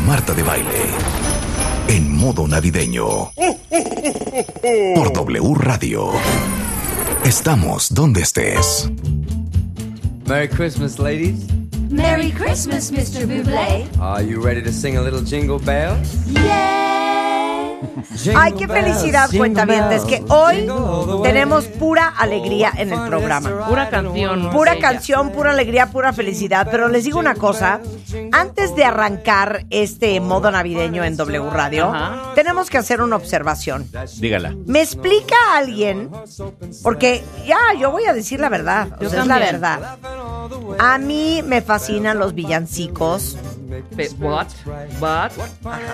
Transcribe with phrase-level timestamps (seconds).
[0.00, 0.84] con Marta de Baile.
[1.88, 3.32] En modo navideño.
[4.94, 6.10] Por W Radio.
[7.24, 8.90] Estamos donde estés.
[10.26, 11.46] Merry Christmas, ladies.
[11.90, 13.26] Merry Christmas, Mr.
[13.26, 13.88] Bublé.
[14.00, 16.08] Are you ready to sing a little jingle bells?
[18.36, 20.68] Ay, qué felicidad, cuentavientes, que hoy
[21.22, 23.66] tenemos pura alegría en el programa.
[23.68, 24.50] Pura canción.
[24.50, 26.68] Pura canción, pura alegría, pura felicidad.
[26.70, 27.80] Pero les digo una cosa,
[28.32, 32.32] antes de arrancar este modo navideño en W Radio, Ajá.
[32.34, 33.88] tenemos que hacer una observación.
[34.18, 34.54] Dígala.
[34.66, 36.10] ¿Me explica alguien?
[36.82, 38.88] Porque ya, yo voy a decir la verdad.
[39.04, 39.98] O sea, es la verdad.
[40.78, 43.36] A mí me fascinan los villancicos.
[43.96, 44.48] Pe- What?
[45.00, 45.30] What?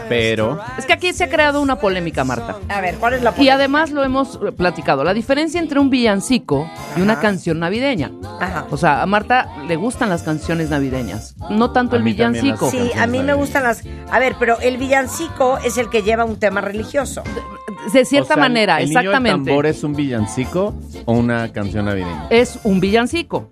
[0.09, 2.57] Pero Es que aquí se ha creado una polémica, Marta.
[2.69, 3.55] A ver, ¿cuál es la Y polémica?
[3.55, 5.05] además lo hemos platicado.
[5.05, 8.11] La diferencia entre un villancico y una canción navideña.
[8.41, 8.67] Ajá.
[8.71, 12.45] O sea, a Marta le gustan las canciones navideñas, no tanto A el mí también
[12.45, 12.67] villancico.
[12.67, 13.83] las Sí, a mí me gustan las...
[14.11, 17.23] A ver, pero el villancico es el que lleva un tema religioso.
[17.93, 19.51] De cierta o sea, manera, ¿el niño del exactamente.
[19.51, 20.75] tambor es un villancico
[21.05, 22.27] o una canción navideña?
[22.31, 23.51] Es un villancico.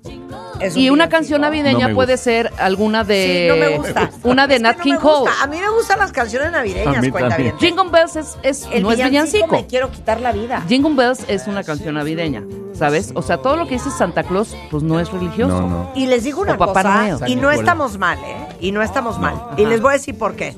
[0.61, 3.49] Es un Y una canción navideña No puede ser alguna de.
[3.49, 4.11] Sí, no me gusta.
[4.23, 5.19] Una de Es que Nat no King me Cole.
[5.31, 5.43] gusta.
[5.43, 7.55] A mí me gustan las canciones navideñas, cuenta bien.
[7.59, 9.49] Jingle Bells es, es- El no es villancico.
[9.49, 10.63] me quiero quitar la vida.
[10.69, 13.11] Jingle Bells es una canción navideña, ¿sabes?
[13.15, 15.61] O sea, todo lo que dice Santa Claus, pues no es religioso.
[15.61, 15.91] No, no.
[15.95, 18.37] Y les digo una O Papá cosa, y no estamos mal, ¿eh?
[18.61, 19.35] Y no estamos mal.
[19.57, 20.55] Y les voy a decir por qué.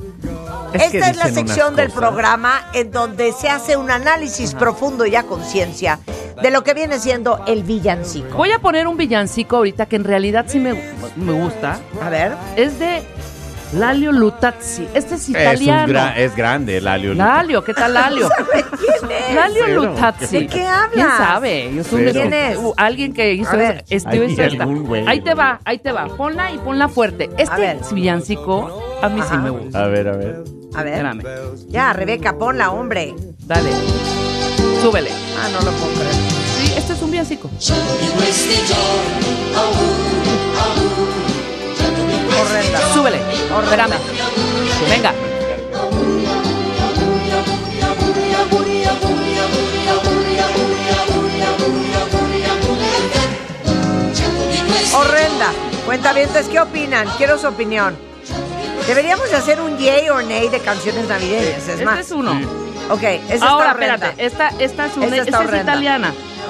[0.73, 5.23] Esta es la sección del programa en donde se hace un análisis profundo y a
[5.23, 6.01] conciencia
[6.43, 8.37] de lo que viene siendo el villancico.
[8.37, 10.75] Voy a poner un villancico ahorita que en realidad sí me,
[11.17, 11.79] me gusta.
[12.01, 12.33] A ver.
[12.57, 13.03] Es de
[13.73, 14.87] Lalio Lutazzi.
[14.95, 15.93] Este es Es, un italiano.
[15.93, 17.15] gra- es grande, Lalio.
[17.15, 18.29] Lalio, ¿qué tal Lalio?
[19.01, 19.35] ¿Quién es?
[19.35, 19.83] Lalio Cero.
[19.87, 20.39] Lutazzi.
[20.39, 20.91] ¿De qué hablas?
[20.93, 21.79] ¿Quién sabe?
[21.81, 22.13] Es un Cero.
[22.13, 22.57] ¿Quién es?
[22.59, 23.85] Uh, alguien que hizo A ver.
[23.91, 24.09] eso.
[24.09, 25.21] Ahí güey.
[25.21, 26.07] Te va, ahí te va.
[26.07, 27.29] Ponla y ponla fuerte.
[27.37, 29.83] Este villancico a mí sí me gusta.
[29.85, 30.45] A ver, a ver.
[30.77, 30.93] A ver.
[30.93, 31.23] Espérame.
[31.69, 33.15] Ya, Rebeca, ponla, hombre.
[33.47, 33.71] Dale.
[34.81, 35.11] Súbele.
[35.11, 36.36] Ah, no lo puedo creer.
[36.87, 37.51] Este es un villancico.
[42.41, 42.93] Horrenda.
[42.95, 43.19] Súbele.
[43.65, 43.97] Espérame.
[44.89, 45.13] Venga.
[54.95, 55.53] Horrenda.
[55.85, 57.07] Cuentavientes, ¿qué opinan?
[57.19, 57.97] Quiero su opinión.
[58.87, 61.99] Deberíamos de hacer un yay or nay de canciones navideñas, es Este más.
[62.01, 62.33] es uno.
[62.91, 63.95] Ok, esa Ahora, está horrenda.
[63.95, 64.25] espérate.
[64.27, 65.73] Esta, esta es, una, Esta esta es horrenda.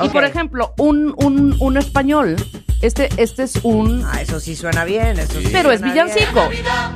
[0.02, 2.36] Y por ejemplo, un, un, un español.
[2.82, 4.04] Este, este es un.
[4.06, 6.06] Ah, eso sí suena bien, eso sí Pero es suena bien.
[6.06, 6.48] villancico.
[6.68, 6.90] Ah,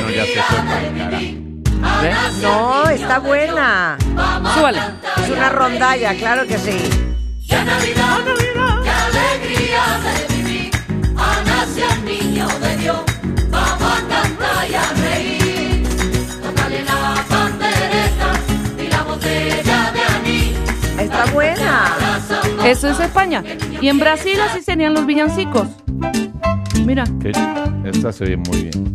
[0.00, 1.42] no, ya se.
[2.02, 2.16] ¿Ves?
[2.42, 3.98] No, está buena.
[4.54, 4.78] Súbale.
[5.22, 6.78] Es una rondalla, claro que sí.
[7.48, 7.64] Está
[22.64, 23.42] Eso es España.
[23.80, 25.66] Y en Brasil así serían los villancicos.
[26.84, 27.04] Mira.
[27.20, 27.32] Que-
[27.84, 28.94] Esta se oye muy bien.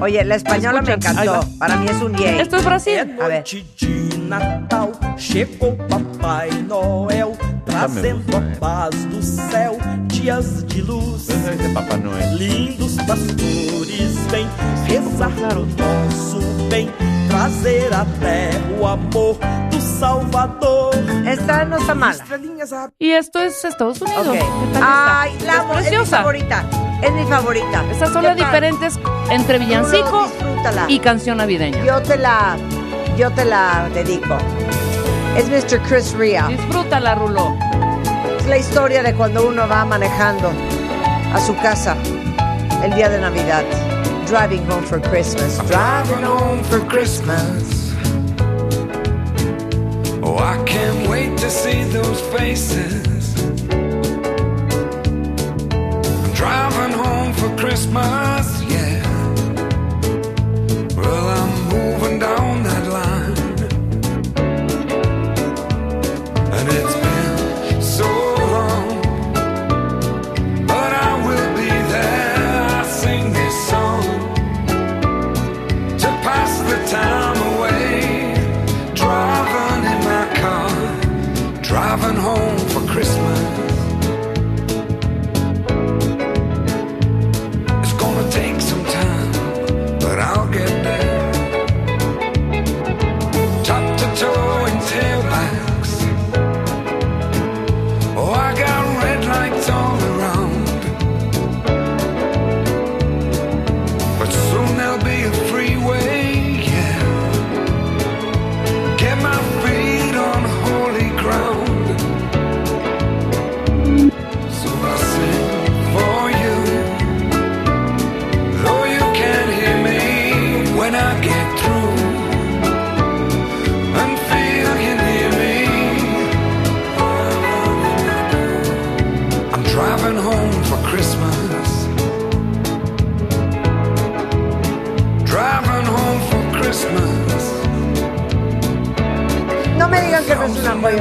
[0.00, 1.32] Oye, la española me ahí encantó.
[1.32, 1.40] va.
[1.58, 2.40] Para mí es un yay.
[2.40, 2.98] Esto es Brasil.
[3.22, 3.44] A ver.
[3.44, 7.28] Noite de Natal, chegou Papai Noel,
[7.64, 8.56] trazendo gusta, a eh.
[8.60, 11.28] paz do céu, dias de luz.
[11.30, 12.36] Esa es de Papá Noel.
[12.38, 14.46] Lindos pastores vêm
[14.86, 16.40] rezar pro nosso
[16.70, 16.90] bem,
[17.28, 18.50] trazer até
[18.80, 19.38] o amor
[19.70, 20.94] do Salvador.
[21.26, 22.24] Esta no está mala.
[22.98, 24.36] Y esto es Estados Unidos.
[24.82, 25.78] Ay, la amo.
[25.78, 26.64] Es Es mi favorita.
[27.02, 27.84] Es mi favorita.
[27.90, 28.98] Estas son las diferentes
[29.30, 30.28] entre villancico
[30.88, 31.84] y canción navideña.
[31.84, 32.56] Yo te la,
[33.16, 34.36] yo te la dedico.
[35.36, 35.80] Es Mr.
[35.82, 36.46] Chris Ria.
[36.48, 37.56] Disfrútala, Rulo.
[38.40, 40.50] Es la historia de cuando uno va manejando
[41.32, 41.96] a su casa
[42.82, 43.64] el día de Navidad.
[44.28, 45.56] Driving home for Christmas.
[45.68, 47.94] Driving home for Christmas.
[50.22, 53.34] Oh, I can't wait to see those faces.
[56.34, 58.57] Driving home for Christmas,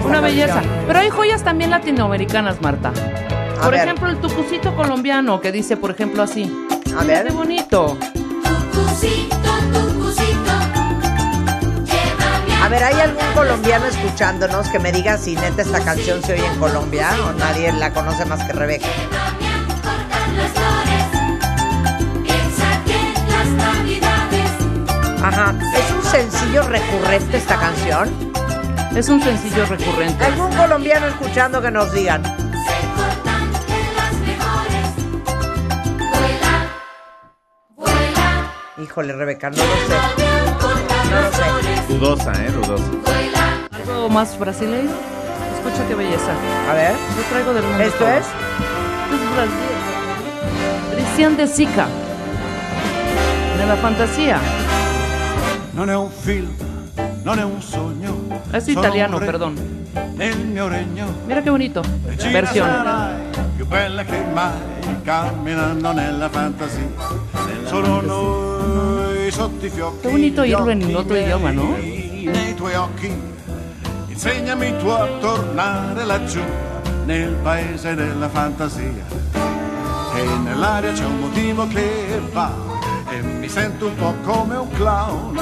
[0.10, 0.54] una belleza.
[0.56, 0.84] canción.
[0.88, 2.90] Pero hay joyas también latinoamericanas, Marta.
[3.60, 3.82] A Por ver.
[3.84, 6.52] ejemplo, el tucucito colombiano que dice, por ejemplo, así.
[6.98, 7.28] A ver.
[7.28, 7.98] Qué bonito.
[8.44, 9.36] Tucucito,
[9.74, 10.54] tucucito,
[11.86, 16.34] llévame A ver, ¿hay algún colombiano escuchándonos que me diga si neta esta canción se
[16.34, 18.88] oye en Colombia o nadie la conoce más que Rebeca?
[25.24, 25.56] A Ajá.
[25.76, 28.37] ¿Es un sencillo recurrente esta canción?
[28.98, 30.26] Es un sencillo recurrente.
[30.26, 32.24] ¿Algún colombiano escuchando que nos digan?
[32.24, 32.32] se
[32.96, 34.88] cortan de las mejores.
[36.00, 36.72] Vuela,
[37.76, 38.52] vuela,
[38.84, 39.98] Híjole, Rebeca, no lo sé.
[41.12, 41.94] No lo sé.
[41.94, 42.52] Dudosa, ¿eh?
[42.52, 42.84] Dudosa.
[43.70, 44.90] Algo más brasileño.
[45.56, 46.32] Escucha qué belleza.
[46.68, 46.94] A ver.
[46.94, 47.84] Yo traigo del mundo.
[47.84, 48.08] ¿Esto todo.
[48.10, 48.26] es?
[48.26, 49.76] Es Brasil.
[50.96, 51.86] Cristian de Sica.
[53.60, 54.40] De la fantasía.
[55.74, 56.50] Non è un film,
[57.28, 58.42] non è un sogno.
[58.54, 59.56] Es italiano, perdón.
[60.16, 61.08] Nel mio regno.
[61.28, 61.82] Mira qué bonito.
[62.06, 62.68] Regina Versión.
[62.70, 63.16] sarai
[63.58, 66.88] più bella che mai, camminando nella fantasia.
[67.66, 70.04] Solo noi sotto i fiocchi.
[70.04, 71.64] Qué bonito gli oírlo en otro idioma, ¿no?
[71.64, 73.12] miei, Nei tuoi occhi,
[74.08, 76.42] insegnami tu a tornare laggiù,
[77.04, 79.06] nel paese della fantasia.
[80.16, 82.54] E nell'aria c'è un motivo che va,
[83.10, 85.40] e mi sento un po' come un clown,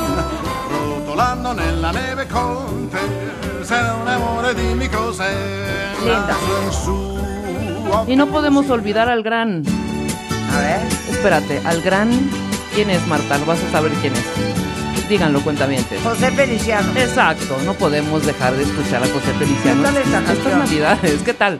[0.70, 3.64] rotolando nella neve con te.
[3.64, 5.34] Se un amore dimmi cos'è,
[6.04, 6.36] Linda.
[8.08, 9.64] Y no podemos olvidar al gran.
[10.54, 10.82] A ver.
[11.10, 12.10] Espérate, al gran.
[12.74, 13.38] ¿Quién es Marta?
[13.38, 14.65] Lo vas a saber quién es.
[15.10, 16.02] Díganlo, cuentavientes.
[16.02, 16.92] José Feliciano.
[16.96, 19.84] Exacto, no podemos dejar de escuchar a José Feliciano.
[19.84, 21.60] ¿Qué tal esta Estas navidades, ¿qué tal?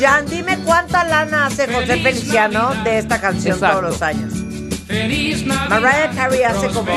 [0.00, 3.78] Jan, dime cuánta lana hace José Feliciano de esta canción Exacto.
[3.80, 4.32] todos los años.
[5.68, 6.90] Mariah Carey hace como.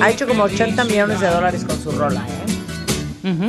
[0.00, 2.22] Ha hecho como 80 millones de dólares con su rola,
[3.24, 3.28] ¿eh?
[3.28, 3.48] Ujú.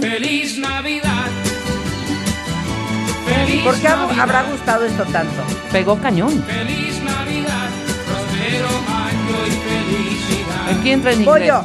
[3.63, 5.43] ¿Por qué hab- habrá gustado esto tanto?
[5.71, 6.43] Pegó cañón.
[10.81, 11.47] Aquí entra en Voy inglés.
[11.47, 11.63] yo.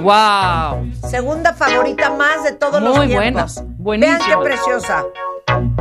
[0.00, 0.92] ¡Wow!
[1.10, 3.54] Segunda favorita más de todos los Muy tiempos.
[3.56, 4.16] buena, buenísimo.
[4.20, 5.04] Vean qué preciosa.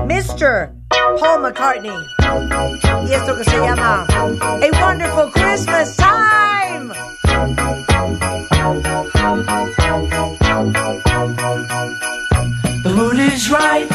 [0.07, 0.71] Mr.
[1.19, 1.92] Paul McCartney.
[3.07, 6.92] Y esto que se llama A Wonderful Christmas Time.
[12.83, 13.88] The mood is right.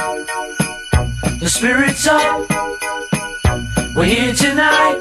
[1.40, 2.46] The spirit's up.
[3.96, 5.00] We're here tonight.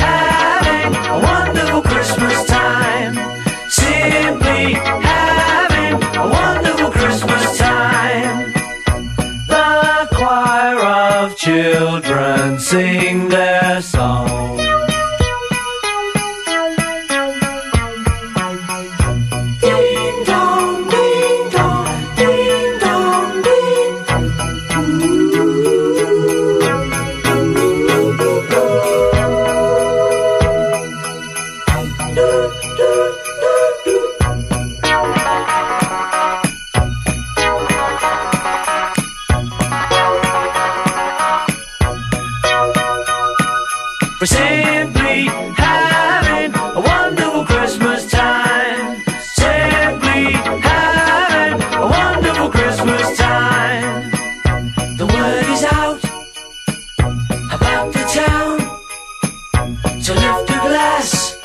[60.01, 61.40] So lift the glass.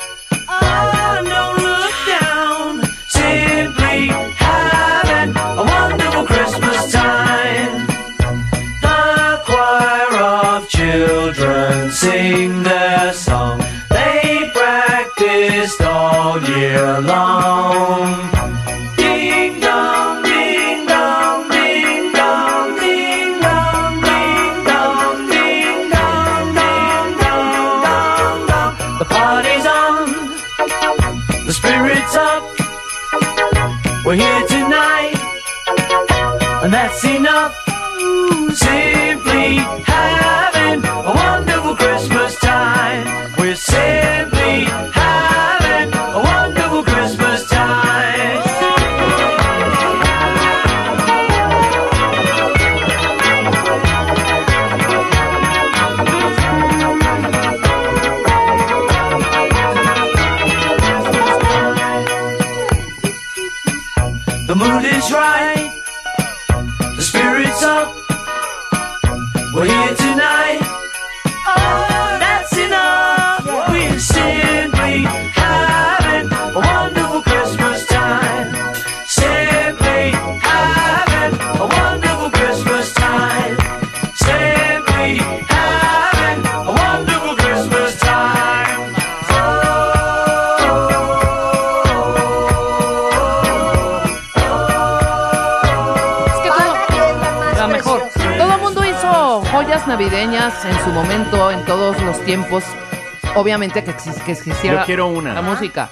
[103.57, 105.33] Obviamente que, exis- que existiera Yo quiero una.
[105.33, 105.89] la música.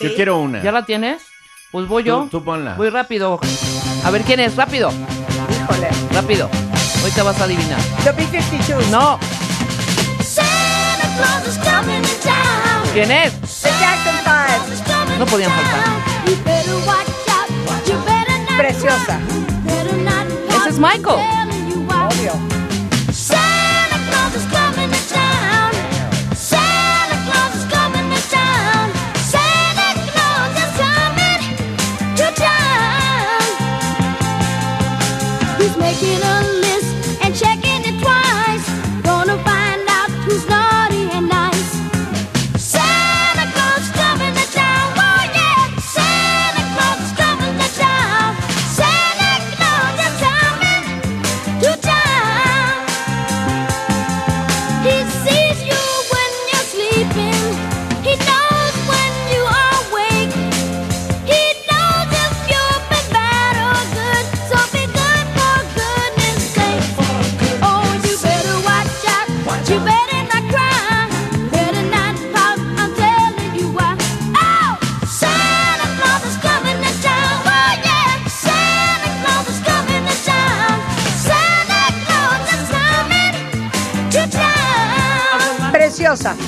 [0.00, 0.60] Yo quiero una.
[0.62, 1.22] ¿Ya la tienes?
[1.70, 2.22] Pues voy yo.
[2.24, 2.74] Tú, tú ponla.
[2.74, 3.38] Voy rápido.
[4.04, 4.90] A ver quién es, rápido.
[4.90, 5.88] Híjole.
[6.12, 6.50] Rápido.
[7.04, 7.78] Hoy te vas a adivinar.
[8.02, 8.86] The B-52.
[8.88, 9.20] No.
[10.20, 12.88] Santa Claus is coming to town.
[12.92, 13.32] ¿Quién es?
[13.62, 15.18] The Jackson Five.
[15.18, 15.84] No podían faltar.
[16.26, 17.86] You better watch out.
[17.86, 19.20] You better not Preciosa.
[20.48, 21.20] Ese es Michael.
[21.88, 22.53] Obvio.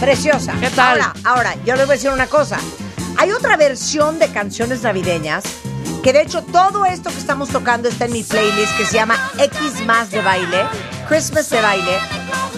[0.07, 0.55] Preciosa.
[0.61, 1.01] ¿Qué tal?
[1.01, 2.59] Ahora, ahora, yo les voy a decir una cosa.
[3.17, 5.43] Hay otra versión de canciones navideñas
[6.05, 9.19] que de hecho todo esto que estamos tocando está en mi playlist que se llama
[9.37, 10.65] X más de baile,
[11.09, 11.99] Christmas de baile.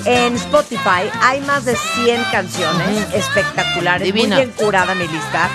[0.04, 4.36] En Spotify hay más de 100 canciones espectaculares, Divina.
[4.36, 5.48] muy bien curada mi lista.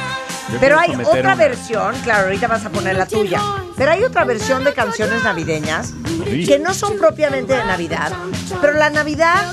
[0.51, 1.35] Yo Pero hay otra una.
[1.35, 3.39] versión, claro, ahorita vas a poner la tuya.
[3.77, 5.93] Pero hay otra versión de canciones navideñas
[6.25, 6.45] Sí.
[6.47, 8.11] que no son propiamente de Navidad,
[8.61, 9.51] pero la Navidad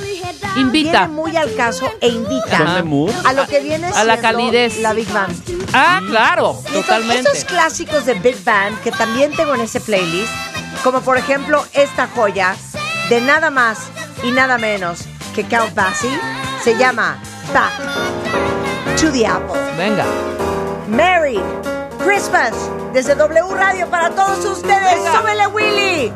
[0.57, 1.07] Invita.
[1.07, 3.13] viene muy al caso e invita ¿Son de mood?
[3.25, 4.79] a lo que viene A la calidez.
[4.81, 5.35] la Big Band.
[5.73, 6.61] Ah, claro.
[6.69, 7.31] Y Totalmente.
[7.31, 10.33] Esos clásicos de Big Band que también tengo en ese playlist,
[10.83, 12.57] como por ejemplo esta joya
[13.09, 13.79] de nada más
[14.23, 15.01] y nada menos
[15.35, 16.11] que Count Basie,
[16.65, 17.19] se llama
[17.55, 17.73] Back
[19.01, 19.61] to the Apple.
[19.77, 20.05] Venga.
[20.89, 21.41] Merry
[22.05, 22.53] Christmas
[22.93, 24.95] desde W Radio para todos ustedes.
[24.95, 25.19] Venga.
[25.21, 26.13] ¡Súbele, Willy!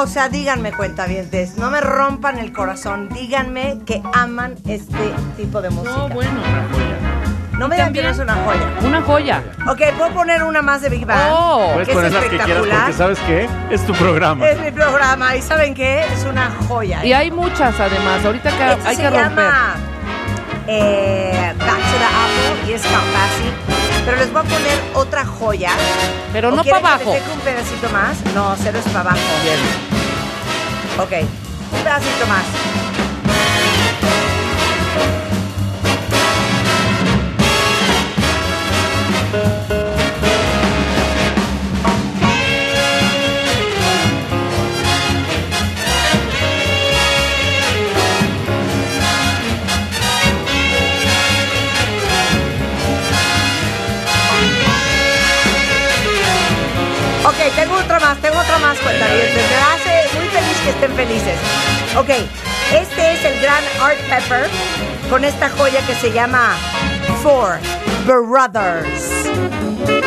[0.00, 3.08] O sea, díganme, cuentavientes, no me rompan el corazón.
[3.08, 5.96] Díganme que aman este tipo de música.
[5.96, 6.40] No, bueno.
[7.58, 8.68] No me digan que no es una joya.
[8.86, 9.42] Una joya.
[9.68, 11.18] Ok, ¿puedo poner una más de Big Bang?
[11.32, 11.70] Oh.
[11.72, 12.80] Puedes que es poner las que quieras espectacular.
[12.82, 13.48] porque ¿sabes qué?
[13.74, 14.48] Es tu programa.
[14.48, 16.04] Es mi programa y ¿saben qué?
[16.14, 17.04] Es una joya.
[17.04, 18.24] Y hay muchas además.
[18.24, 19.28] Ahorita que Este hay se que romper.
[19.30, 19.74] llama
[20.68, 23.52] eh, Back to the Apple y es Basie.
[24.04, 25.70] Pero les voy a poner otra joya.
[26.32, 27.10] Pero ¿O no para que abajo.
[27.12, 28.16] deje un pedacito más?
[28.34, 29.18] No, cero es para abajo.
[30.98, 32.57] Ok, un pedacito más.
[60.98, 61.38] Felices.
[61.96, 62.08] Ok,
[62.74, 64.50] este es el gran Art Pepper
[65.08, 66.56] con esta joya que se llama
[67.22, 67.60] Four
[68.04, 69.97] Brothers.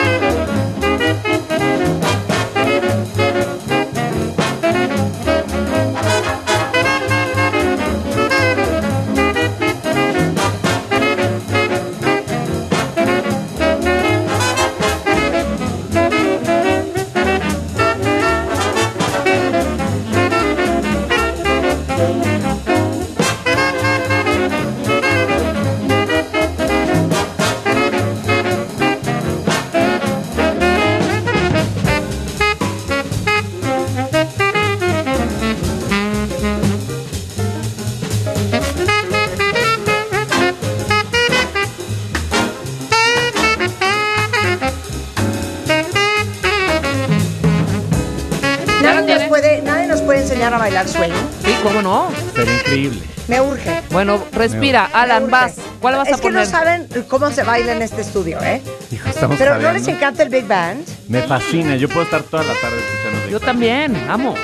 [51.83, 52.33] Cómo no.
[52.35, 53.01] Sería increíble.
[53.27, 53.81] Me urge.
[53.91, 54.89] Bueno, respira.
[54.93, 55.55] Alan, vas.
[55.79, 56.41] ¿Cuál vas es a poner?
[56.41, 58.61] que no saben cómo se baila en este estudio, ¿eh?
[58.91, 60.85] Hijo, estamos Pero ¿no les encanta el Big Band?
[61.07, 61.75] Me fascina.
[61.75, 63.45] Yo puedo estar toda la tarde escuchando Big Yo Band.
[63.45, 64.35] también, amo.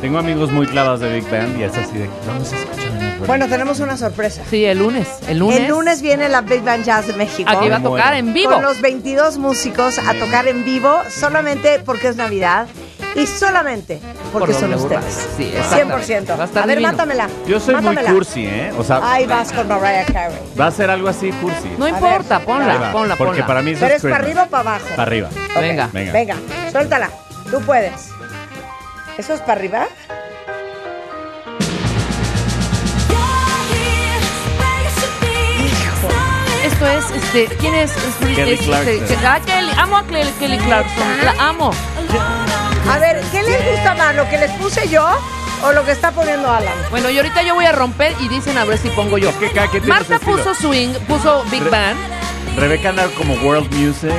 [0.00, 2.86] Tengo amigos muy clavados de Big Band y es así de vamos a escuchar.
[3.26, 4.42] Bueno, tenemos una sorpresa.
[4.50, 5.08] Sí, el lunes.
[5.26, 5.58] El lunes.
[5.60, 7.50] El lunes viene la Big Band Jazz de México.
[7.50, 8.52] Aquí va a tocar en vivo.
[8.52, 12.66] Con los 22 músicos a tocar en vivo solamente porque es Navidad
[13.14, 14.00] y solamente
[14.38, 15.28] porque Por son ustedes.
[15.36, 16.20] Sí, exactamente.
[16.20, 16.38] 100%.
[16.38, 17.28] Va a a ver, mátamela.
[17.46, 18.08] Yo soy mátamela.
[18.10, 18.72] muy cursi, ¿eh?
[18.78, 20.38] O sea, Ahí vas con Mariah Carey.
[20.58, 21.68] va a ser algo así cursi.
[21.78, 22.46] No A importa, ver.
[22.46, 23.46] ponla, va, ponla, Porque ponla.
[23.46, 24.86] para mí eso ¿Pero es es para arriba o para abajo?
[24.90, 25.28] Para arriba.
[25.54, 25.88] Venga.
[25.92, 26.12] Venga.
[26.12, 26.36] Venga,
[26.72, 27.10] suéltala.
[27.50, 28.10] Tú puedes.
[29.18, 29.86] ¿Eso es para arriba?
[36.64, 37.92] Esto es, este, ¿quién es?
[38.34, 38.94] Kelly es- Clarkson.
[38.94, 41.70] este, ah, Kelly, amo a Kelly, Kelly Clarkson, la amo.
[42.90, 44.14] A ver, ¿qué les gusta más?
[44.14, 45.04] ¿Lo que les puse yo
[45.64, 46.72] o lo que está poniendo Alan?
[46.90, 49.30] Bueno, y ahorita yo voy a romper y dicen a ver si pongo yo.
[49.30, 50.36] Es que cada quien tiene Marta su estilo.
[50.36, 51.98] puso swing, puso Big Re- Band,
[52.56, 54.12] Rebeca anda como World Music.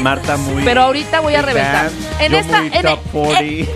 [0.00, 0.62] Marta muy.
[0.64, 1.84] pero ahorita voy a Big reventar.
[1.86, 3.40] Band, En yo esta, muy en top 40.
[3.42, 3.68] eh,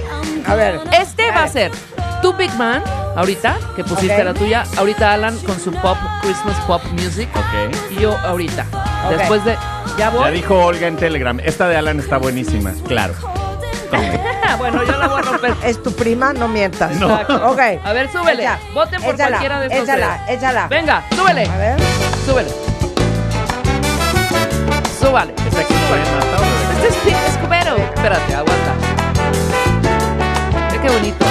[0.47, 0.81] A ver.
[1.01, 1.73] este va a ser
[2.21, 2.85] tu Big Band,
[3.17, 4.25] ahorita, que pusiste Ok.
[4.25, 7.75] la tuya, ahorita Alan con su pop, Christmas pop music, ok.
[7.97, 8.67] y yo ahorita.
[9.07, 9.17] Ok.
[9.19, 9.57] Después de,
[9.99, 10.25] ya voy.
[10.27, 11.41] Ya dijo Olga en Telegram.
[11.43, 12.73] Esta de Alan está buenísima.
[12.87, 13.15] Claro.
[14.59, 15.55] Bueno, yo la voy a romper.
[15.65, 16.95] Es tu prima, no mientas.
[16.97, 17.15] No.
[17.15, 17.61] Ok.
[17.85, 18.43] A ver, súbele.
[18.43, 20.39] Echa, Voten por échala, cualquiera de estos Échala, tres.
[20.39, 20.69] échala.
[20.69, 21.47] Venga, súbele.
[21.49, 21.77] A ver.
[22.27, 22.51] Súbele.
[25.01, 25.35] Súbale.
[25.47, 25.75] ¿Esta aquí?
[26.77, 27.77] Este es Pink Escobero.
[27.77, 28.73] Espérate, aguanta.
[30.71, 31.27] Ve qué bonito.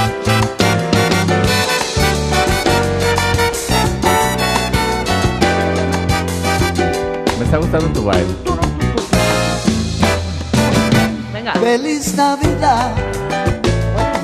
[7.39, 8.27] Me está gustando tu baile.
[11.53, 11.59] Venga.
[11.59, 12.91] Feliz Navidad,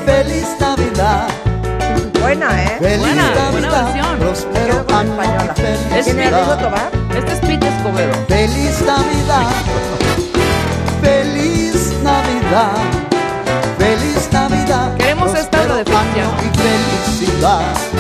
[0.06, 1.28] feliz Navidad,
[2.22, 2.78] Buena, ¿eh?
[2.80, 4.54] feliz Buena, buena Navidad, versión.
[4.54, 5.54] Quedo con año española.
[5.58, 6.04] y felicidad.
[6.04, 6.92] ¿Tiene Tobar?
[7.18, 8.14] Este es Pink Escobedo.
[8.28, 9.52] Feliz Navidad,
[11.02, 12.72] feliz Navidad,
[13.78, 14.96] feliz Navidad.
[14.98, 17.97] Queremos esta de año y felicidad.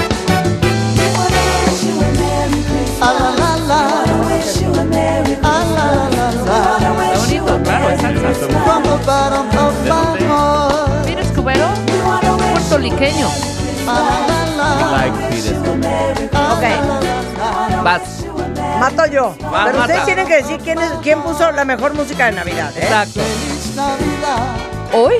[11.06, 11.68] Pink Escobedo,
[12.54, 13.28] puertorriqueño.
[15.30, 15.58] Peter.
[16.52, 16.64] Ok,
[17.84, 18.02] Vas.
[18.80, 19.36] mato yo.
[19.54, 20.06] Va, Pero ustedes mata.
[20.06, 22.82] tienen que decir quién, es, quién puso la mejor música de Navidad, ¿eh?
[22.84, 23.20] Exacto.
[23.22, 24.56] feliz Navidad,
[24.94, 25.16] Hoy.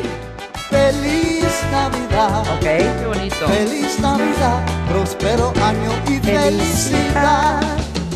[0.70, 2.42] feliz Navidad.
[2.42, 2.62] Ok.
[2.62, 3.48] Qué bonito.
[3.48, 7.62] Feliz Navidad, próspero año y felicidad.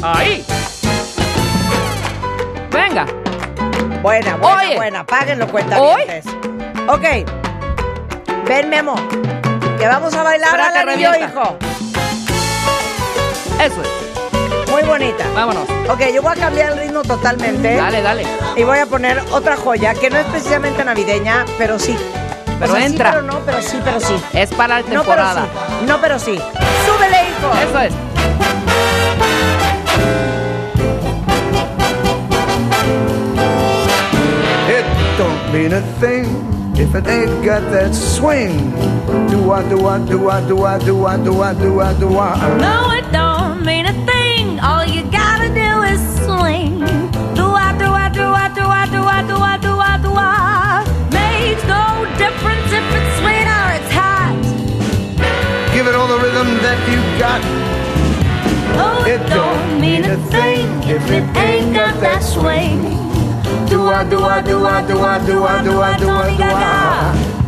[0.02, 0.44] Ahí.
[2.72, 3.06] Venga.
[4.02, 4.76] Buena, buena, Oye.
[4.76, 5.04] buena.
[5.06, 5.80] Páguenlo, cuenta.
[5.80, 7.06] Ok.
[8.48, 8.96] Ven, Memo.
[9.80, 11.20] Que vamos a bailar que anillo, revienta.
[11.30, 11.58] hijo.
[13.60, 14.72] Eso es.
[14.72, 15.26] Muy bonita.
[15.36, 15.64] Vámonos.
[15.90, 17.76] Ok, yo voy a cambiar el ritmo totalmente.
[17.76, 18.26] Dale, dale.
[18.56, 21.98] Y voy a poner otra joya que no es precisamente navideña, pero sí.
[22.60, 23.10] Pero O sea, sí, entra.
[23.12, 24.16] pero no, pero sí, pero sí.
[24.34, 25.42] Es para la No, pero temporada.
[25.80, 25.86] sí.
[25.88, 26.40] No, pero sí.
[26.86, 27.70] Súbele, hijo.
[27.70, 27.94] Eso es.
[35.52, 36.26] Mean a thing
[36.78, 38.72] if it ain't got that swing.
[39.30, 42.18] Do I, do I, do I, do I, do I, do I, do I, do
[42.18, 42.58] I?
[42.58, 44.62] No, it don't mean a thing.
[44.62, 46.80] All you gotta do is swing.
[47.36, 50.12] Do I, do I, do I, do I, do I, do I, do I, do
[50.16, 50.88] I.
[51.12, 54.40] Makes no difference if it's sweet or it's hot.
[55.74, 57.42] Give it all the rhythm that you got.
[58.80, 63.01] Oh, it don't mean a thing if it ain't got that swing.
[63.70, 65.62] Do I, do I, do I, do I,
[66.36, 67.41] do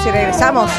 [0.00, 0.70] Pausa y regresamos.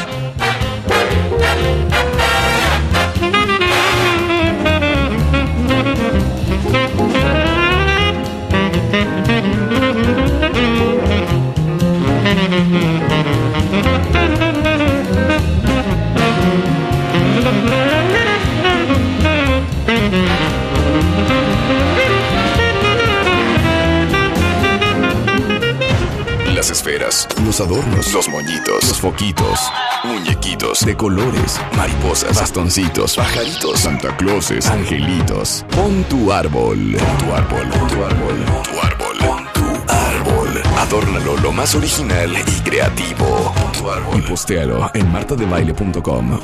[27.44, 29.60] Los adornos, los moñitos, los foquitos,
[30.02, 35.64] muñequitos de colores, mariposas, bastoncitos, pajaritos, Santa Clauses, angelitos.
[35.70, 40.62] Pon tu árbol, tu árbol, tu árbol, pon tu árbol, pon tu árbol.
[40.78, 43.52] Adórnalo lo más original y creativo.
[43.54, 44.18] Pon tu árbol.
[44.18, 46.40] Y postéalo en martadebaile.com o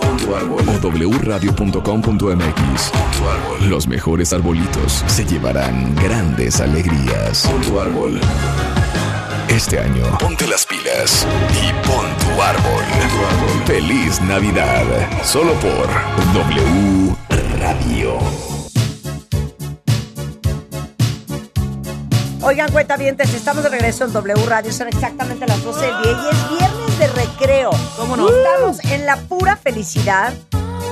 [1.19, 2.93] wradio.com.mx.
[2.93, 3.69] Tu árbol.
[3.69, 7.45] Los mejores arbolitos se llevarán grandes alegrías.
[7.45, 8.21] Pon tu árbol.
[9.59, 12.85] Este año, ponte las pilas y pon tu árbol.
[13.67, 14.85] Feliz Navidad,
[15.25, 15.89] solo por
[16.33, 17.17] W
[17.59, 18.19] Radio.
[22.41, 24.73] Oigan, cuentavientes, estamos de regreso en W Radio.
[24.73, 27.71] Son exactamente las 12 del día y es viernes de recreo.
[27.97, 28.29] ¿Cómo no?
[28.29, 30.35] Estamos en la pura felicidad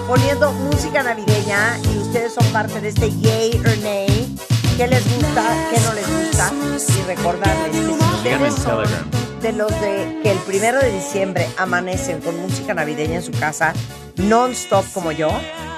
[0.08, 4.36] poniendo música navideña y ustedes son parte de este yay or nay.
[4.76, 5.70] ¿Qué les gusta?
[5.70, 6.52] ¿Qué no les gusta?
[6.98, 9.10] Y recordarles que Síganme en ustedes son Telegram.
[9.40, 13.72] de los de que el primero de diciembre amanecen con música navideña en su casa
[14.16, 15.28] non-stop como yo,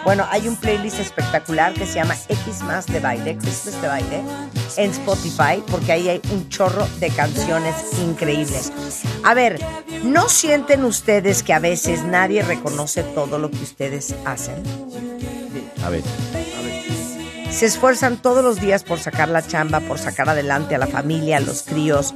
[0.04, 4.22] bueno, hay un playlist espectacular que se llama X más de baile, Christmas de baile,
[4.78, 8.72] en Spotify, porque ahí hay un chorro de canciones increíbles.
[9.24, 9.60] A ver,
[10.04, 14.62] ¿no sienten ustedes que a veces nadie reconoce todo lo que ustedes hacen?
[15.84, 16.02] A ver.
[17.58, 21.38] Se esfuerzan todos los días por sacar la chamba, por sacar adelante a la familia,
[21.38, 22.14] a los críos.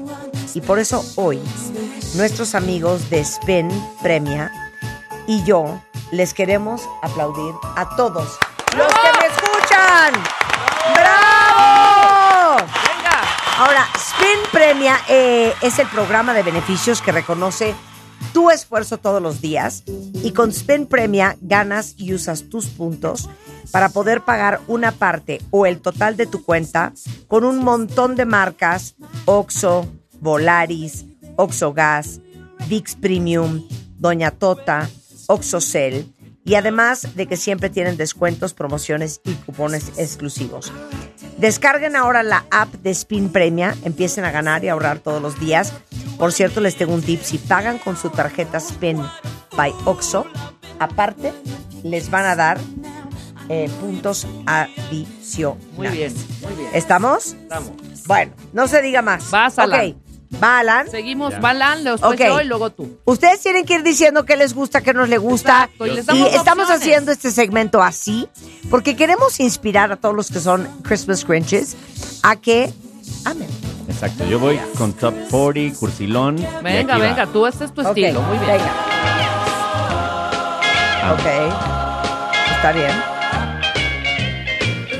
[0.55, 1.43] Y por eso hoy,
[2.15, 3.69] nuestros amigos de Spin
[4.05, 4.53] Premia
[5.27, 8.39] y yo les queremos aplaudir a todos
[8.77, 10.13] los que me escuchan.
[10.95, 12.65] ¡Bravo!
[13.59, 17.75] Ahora, Spin Premia eh, es el programa de beneficios que reconoce
[18.33, 23.29] tu esfuerzo todos los días y con Spin Premia ganas y usas tus puntos
[23.71, 26.93] para poder pagar una parte o el total de tu cuenta
[27.29, 29.87] con un montón de marcas Oxo,
[30.21, 31.05] Volaris,
[31.37, 32.21] Oxo Gas,
[32.69, 34.89] VIX Premium, Doña Tota,
[35.27, 36.13] Oxocel
[36.45, 40.73] y además de que siempre tienen descuentos, promociones y cupones exclusivos.
[41.39, 45.73] Descarguen ahora la app de Spin Premia, empiecen a ganar y ahorrar todos los días.
[46.19, 49.01] Por cierto, les tengo un tip, si pagan con su tarjeta Spin
[49.57, 50.27] by Oxo,
[50.79, 51.33] aparte
[51.83, 52.59] les van a dar
[53.49, 55.13] eh, puntos adicionales.
[55.77, 56.71] Muy bien, muy bien.
[56.75, 57.35] ¿Estamos?
[57.35, 57.73] Estamos.
[58.07, 59.31] Bueno, no se diga más.
[59.31, 59.97] Vas, Alan.
[60.35, 60.91] Ok, va Alan.
[60.91, 62.27] Seguimos, Balan, después Ok.
[62.27, 62.99] yo y luego tú.
[63.05, 65.65] Ustedes tienen que ir diciendo qué les gusta, qué no les gusta.
[65.65, 68.29] Exacto, y les y damos estamos haciendo este segmento así
[68.71, 71.77] porque queremos inspirar a todos los que son Christmas Grinches
[72.23, 72.73] a que
[73.25, 73.49] amen.
[73.89, 76.37] Exacto, yo voy con Top 40, Cursilón.
[76.63, 78.23] Venga, venga, tú, este es tu estilo.
[78.23, 78.53] Muy bien.
[78.53, 78.73] venga.
[81.05, 81.15] Ah.
[81.15, 81.27] Ok.
[82.57, 82.93] Está bien.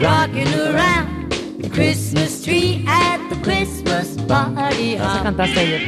[0.01, 1.12] Rocking around
[1.73, 5.17] Christmas tree at the Christmas party hop.
[5.17, 5.81] Eso cantaste ayer.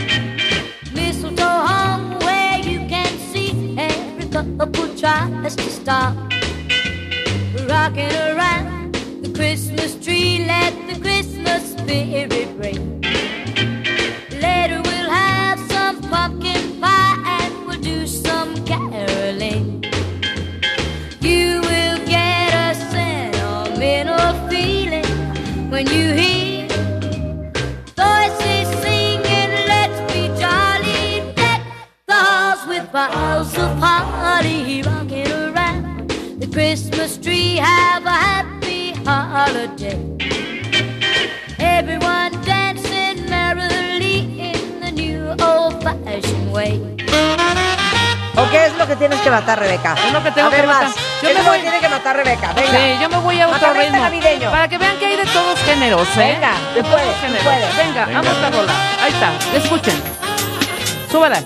[0.95, 6.17] Mistletoe hung where you can see every couple tries to stop.
[7.69, 13.03] Rocking around the Christmas tree, let the Christmas spirit ring.
[14.41, 17.64] Later we'll have some pumpkin pie and
[25.75, 26.69] when you hear
[27.97, 31.35] voices singing, let's be jolly.
[31.35, 31.63] Deck
[32.07, 36.09] the halls with boughs of holly rocking around
[36.39, 37.57] the Christmas tree.
[37.57, 39.99] Have a happy holiday.
[41.59, 42.34] Everyone
[48.55, 49.95] qué es lo que tienes que matar, Rebeca?
[50.07, 50.85] Es lo que tengo a ver, que matar.
[50.89, 50.95] vas.
[51.23, 52.53] Yo ¿Qué me voy- tiene que matar Rebeca?
[52.55, 52.71] Venga.
[52.79, 53.99] Sí, yo me voy a otro este ritmo.
[54.03, 54.51] navideño.
[54.51, 56.35] Para que vean que hay de todos géneros, ¿eh?
[56.35, 57.43] Venga, de todos géneros.
[57.45, 57.77] puedes.
[57.77, 58.21] Venga, Venga.
[58.23, 58.73] vamos a rola.
[59.03, 60.03] Ahí está, escuchen.
[61.11, 61.43] Súbela.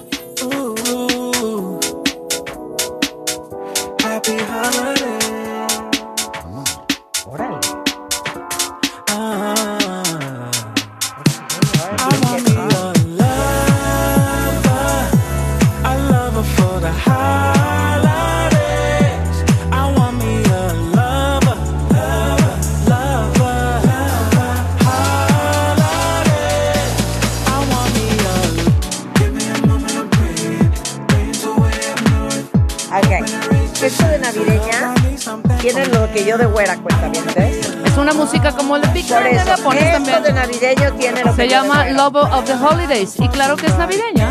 [36.38, 37.66] De güera cuenta, ¿vienes?
[37.84, 39.22] Es una música como el de Pixar.
[39.22, 40.22] Por ¿me eso, esto también?
[40.22, 41.92] de navideño tiene lo que Se de llama güera.
[41.92, 43.14] Love of the Holidays.
[43.18, 44.28] Y claro que es navideña.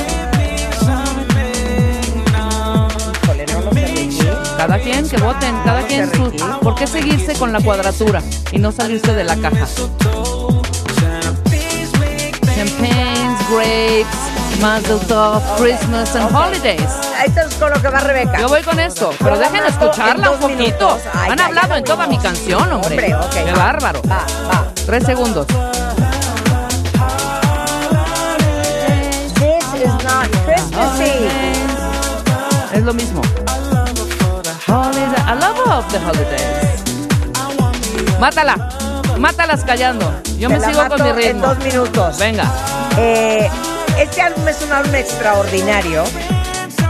[3.24, 4.20] Híjole, no lo sé, Ricky.
[4.58, 6.32] Cada quien que voten, cada quien su.
[6.62, 9.68] ¿Por qué seguirse con la cuadratura y no salirse de la caja?
[12.56, 14.08] Champagnes, grapes,
[14.62, 15.00] Mazel
[15.58, 16.82] Christmas and Holidays.
[17.18, 18.40] Ahí está con lo que va Rebeca.
[18.40, 20.98] Yo voy con esto, pero Yo dejen escucharla en un poquito.
[21.14, 23.14] Ay, Han hablado en toda mi canción, hombre.
[23.14, 24.02] Hombre, ok, Qué va, bárbaro.
[24.10, 24.66] Va, va.
[24.86, 25.46] Tres segundos.
[29.36, 31.28] This is not Christmassy.
[32.74, 33.22] Es lo mismo.
[34.68, 36.84] Holiday, I love of the holidays.
[38.20, 38.56] Mátala.
[39.18, 40.12] Mátalas callando.
[40.38, 41.48] Yo Te me sigo con mi En ritmo.
[41.48, 42.18] dos minutos.
[42.20, 42.46] Venga.
[42.98, 43.50] Eh,
[44.00, 46.04] este álbum es un álbum extraordinario.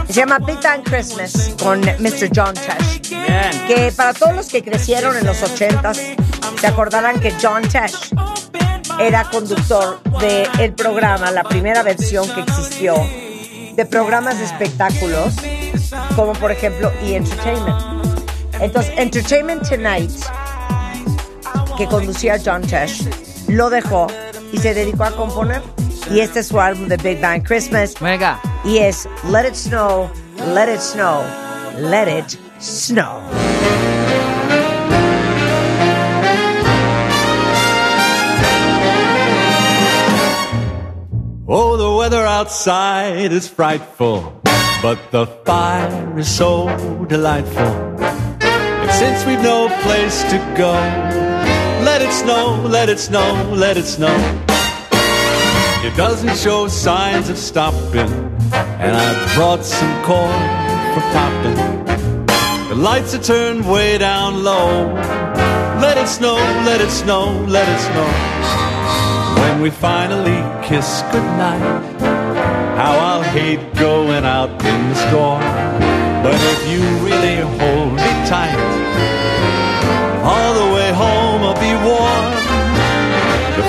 [0.08, 2.30] Se llama Big Bang Christmas con Mr.
[2.34, 3.10] John Tesh.
[3.10, 3.66] Bien.
[3.66, 6.16] Que para todos los que crecieron en los 80s,
[6.60, 8.10] se acordarán que John Tesh
[9.00, 12.94] era conductor del programa, la primera versión que existió,
[13.74, 15.34] de programas de espectáculos,
[16.16, 17.16] como por ejemplo E!
[17.16, 17.78] Entertainment.
[18.60, 20.10] Entonces, Entertainment Tonight,
[21.76, 23.08] que conducía John Tesh,
[23.48, 24.08] lo dejó
[24.52, 25.62] y se dedicó a componer.
[26.10, 27.94] Y este es su álbum de Big Bang Christmas.
[28.00, 28.40] Venga.
[28.64, 30.10] Y es Let It Snow,
[30.54, 31.22] Let It Snow,
[31.76, 33.20] Let It Snow.
[41.46, 44.40] Oh, the weather outside is frightful,
[44.82, 46.68] but the fire is so
[47.06, 47.64] delightful.
[48.40, 50.72] And since we've no place to go,
[51.84, 54.47] let it snow, let it snow, let it snow.
[55.88, 58.12] It doesn't show signs of stopping,
[58.52, 60.42] and I've brought some corn
[60.92, 61.56] for popping.
[62.68, 64.92] The lights are turned way down low.
[65.80, 69.40] Let it snow, let it snow, let it snow.
[69.40, 72.00] When we finally kiss goodnight,
[72.76, 75.40] how I'll hate going out in the storm.
[76.22, 79.17] But if you really hold me tight,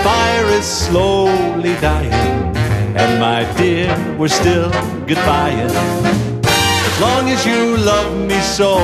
[0.03, 2.55] fire is slowly dying,
[2.95, 4.71] and my dear, we're still
[5.07, 5.73] goodbying.
[6.87, 8.77] As long as you love me so,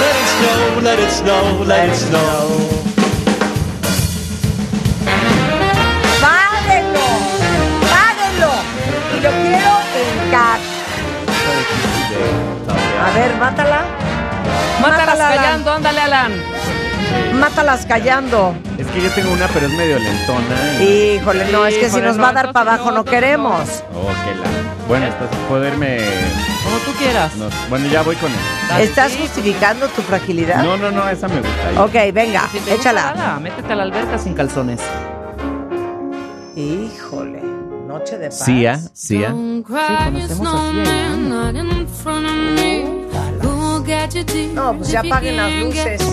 [0.00, 2.42] let it snow, let it snow, let it snow.
[6.22, 7.08] ¡Páguenlo!
[7.94, 8.52] ¡Páguenlo!
[9.14, 10.68] Y lo quiero en cash.
[13.04, 13.80] A ver, mátala.
[14.80, 16.32] Mátalas Mátala, callando, ándale, Alan.
[17.34, 18.54] Mátalas callando.
[19.02, 20.82] Yo tengo una, pero es medio lentona.
[20.82, 22.96] Híjole, no, es que si Híjole, nos no, va a dar entonces para abajo no,
[22.96, 23.82] no entonces queremos.
[23.94, 24.86] Oh, qué la.
[24.88, 25.98] Bueno, entonces poderme.
[26.64, 27.34] Como tú quieras.
[27.36, 28.38] no, bueno, ya voy con él.
[28.80, 30.62] ¿Estás justificando tu fragilidad?
[30.64, 31.68] No, no, no, esa me gusta.
[31.68, 31.76] ahí.
[32.08, 33.14] Ok, venga, Si te gusta, échala.
[33.14, 34.80] nada, métete a la alberca sin calzones.
[36.56, 37.42] Híjole,
[37.86, 38.38] noche de paz.
[38.38, 39.30] Sí, Sia, Sia.
[39.30, 41.12] conocemos así, ¿eh?
[44.54, 46.02] No, pues ya apaguen las luces.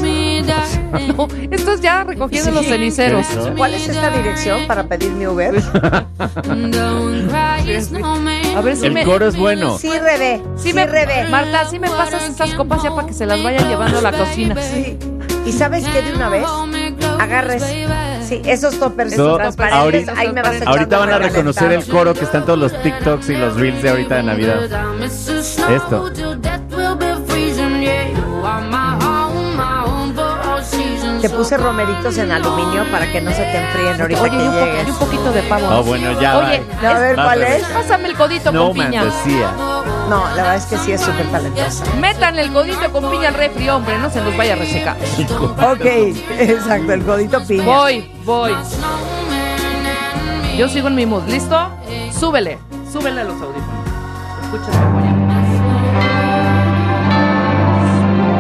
[1.18, 3.26] No, esto es ya recogiendo los ceniceros.
[3.58, 5.56] ¿Cuál es esta dirección para pedir mi Uber?
[8.56, 9.04] A ver si El me...
[9.04, 9.78] coro es bueno.
[9.78, 10.42] Sí, Rebe.
[10.56, 11.28] Sí, Sí, me, Rebe.
[11.30, 14.12] Marta, sí me pasas estas copas ya para que se las vayan llevando a la
[14.12, 14.56] cocina.
[14.62, 14.98] Sí.
[15.46, 16.46] ¿Y sabes qué de una vez?
[17.20, 17.64] Agarres.
[18.28, 21.86] Sí, esos toppers No, transparentes, ahorita- ahí me vas echando Ahorita van a reconocer el
[21.86, 24.64] coro que están todos los TikToks y los Reels de ahorita de Navidad.
[25.04, 26.10] Esto.
[31.24, 34.40] Te puse romeritos en aluminio para que no se te enfríen ahorita Oye, que y
[34.46, 34.88] un, po- llegues.
[34.88, 35.68] y un poquito de pavo.
[35.72, 36.90] Oh, bueno, ya Oye, va.
[36.90, 37.64] A ver, ¿cuál es?
[37.64, 39.06] pásame el codito con piña.
[39.06, 39.50] decía.
[40.10, 41.86] No, la verdad es que sí es súper talentosa.
[41.98, 44.98] Metan el codito con piña al refri, hombre, no se nos vaya a resecar.
[44.98, 45.86] Ok,
[46.40, 47.64] exacto, el codito piña.
[47.64, 48.54] Voy, voy.
[50.58, 51.24] Yo sigo en mi mood.
[51.30, 51.70] ¿Listo?
[52.20, 52.60] Súbele.
[52.92, 53.86] Súbele a los audífonos.
[54.44, 55.04] Escúchame, voy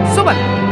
[0.10, 0.63] a- Súbale.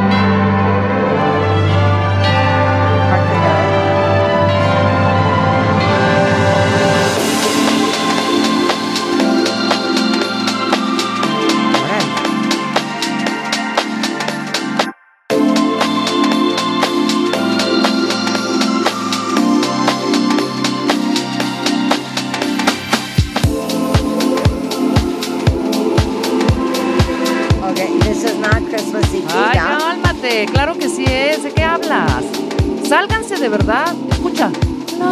[33.02, 33.96] Sálganse de verdad.
[34.12, 34.52] Escucha.
[35.00, 35.06] La,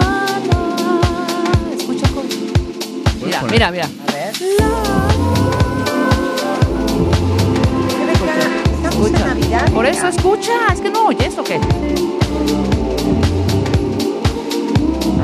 [0.47, 1.75] la.
[1.75, 2.23] Escucha con...
[3.25, 3.86] Mira, mira, mira.
[4.08, 4.32] A ver.
[8.84, 9.25] Escucha.
[9.25, 9.71] Navidad.
[9.71, 10.10] Por eso mira.
[10.10, 10.52] escucha.
[10.71, 11.56] Es que no oyes o qué.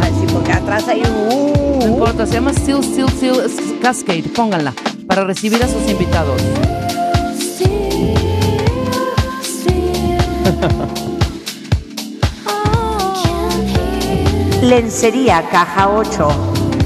[0.01, 1.13] Ay, sí, porque atrás hay un...
[1.77, 4.23] No Uh, importa, se llama Still, Still, Still Cascade.
[4.23, 4.73] Pónganla
[5.05, 6.41] para recibir a sus invitados.
[14.69, 16.27] Lencería, caja 8.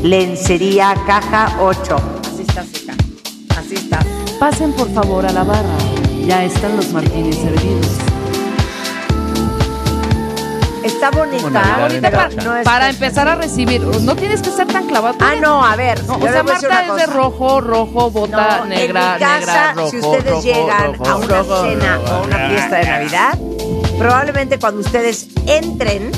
[0.03, 1.95] Lencería, caja 8.
[2.33, 2.93] Así está, Zika.
[3.57, 3.99] Así está.
[4.39, 5.77] Pasen por favor a la barra.
[6.25, 7.87] Ya están los martinis servidos.
[10.83, 11.49] Está bonita.
[11.49, 12.41] Navidad Ahorita en para, Cacha.
[12.43, 13.81] no es para empezar a recibir.
[13.81, 15.15] No tienes que ser tan clavado.
[15.21, 16.03] Ah, no, a ver.
[16.05, 19.39] No, o sea, a Marta es de rojo, rojo, bota No, negra, en mi casa,
[19.39, 19.89] negra, rojo.
[19.91, 22.15] si ustedes rojo, llegan rojo, a una rojo, cena rojo.
[22.15, 23.39] o una fiesta de Navidad,
[23.97, 26.11] probablemente cuando ustedes entren,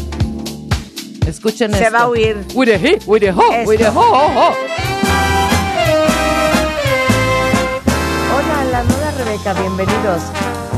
[1.27, 1.93] Escuchen se esto.
[1.93, 2.37] va a oír.
[2.55, 3.69] With the he, with the ho, Esto.
[3.69, 4.55] with the ho, ho, ho.
[8.33, 10.21] Hola, la nueva Rebeca, bienvenidos.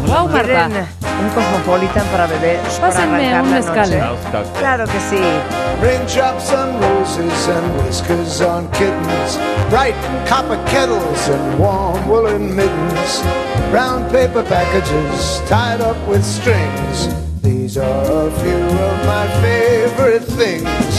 [0.08, 0.44] Wow, Marta.
[0.68, 0.88] ¿Quieren
[1.22, 2.60] un Cosmopolitan para beber?
[2.60, 4.18] para Pásenme arrancar un la mezcal.
[4.60, 5.22] Claro que sí.
[5.82, 9.40] Raindrops on roses and whiskers on kittens,
[9.70, 9.96] bright
[10.28, 13.24] copper kettles and warm woolen mittens,
[13.72, 17.10] brown paper packages tied up with strings.
[17.44, 20.94] These are a few of my favorite things.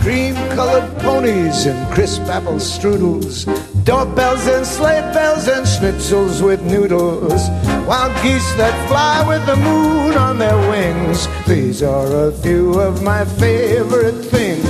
[0.00, 3.44] Cream colored ponies and crisp apple strudels,
[3.84, 7.48] doorbells and sleigh bells and schnitzels with noodles,
[7.88, 11.26] wild geese that fly with the moon on their wings.
[11.48, 14.69] These are a few of my favorite things.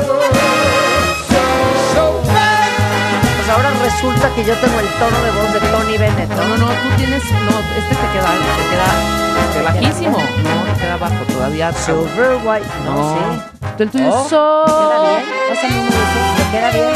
[3.51, 6.29] ahora resulta que yo tengo el tono de voz de Tony Bennett.
[6.29, 7.23] No, no, no, tú tienes.
[7.31, 10.17] No, este te queda, te queda bajísimo.
[10.17, 11.71] No, te queda bajo todavía.
[11.73, 12.67] Silver White.
[12.85, 13.13] No, No.
[13.33, 13.41] sí.
[13.77, 14.27] Tú el tuyo Oh.
[14.29, 15.23] ¿Queda bien?
[15.49, 16.45] Pásame uno de esos.
[16.45, 16.91] ¿Me queda bien?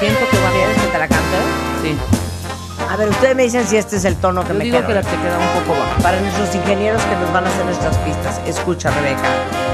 [0.00, 1.38] Siento que va ¿Quieres que te la cante?
[1.82, 2.17] Sí.
[2.90, 5.02] A ver, ustedes me dicen si este es el tono que Yo me digo queda.
[5.02, 6.02] que te queda un poco bajo.
[6.02, 8.40] Para nuestros ingenieros que nos van a hacer nuestras pistas.
[8.46, 9.28] Escucha, Rebeca.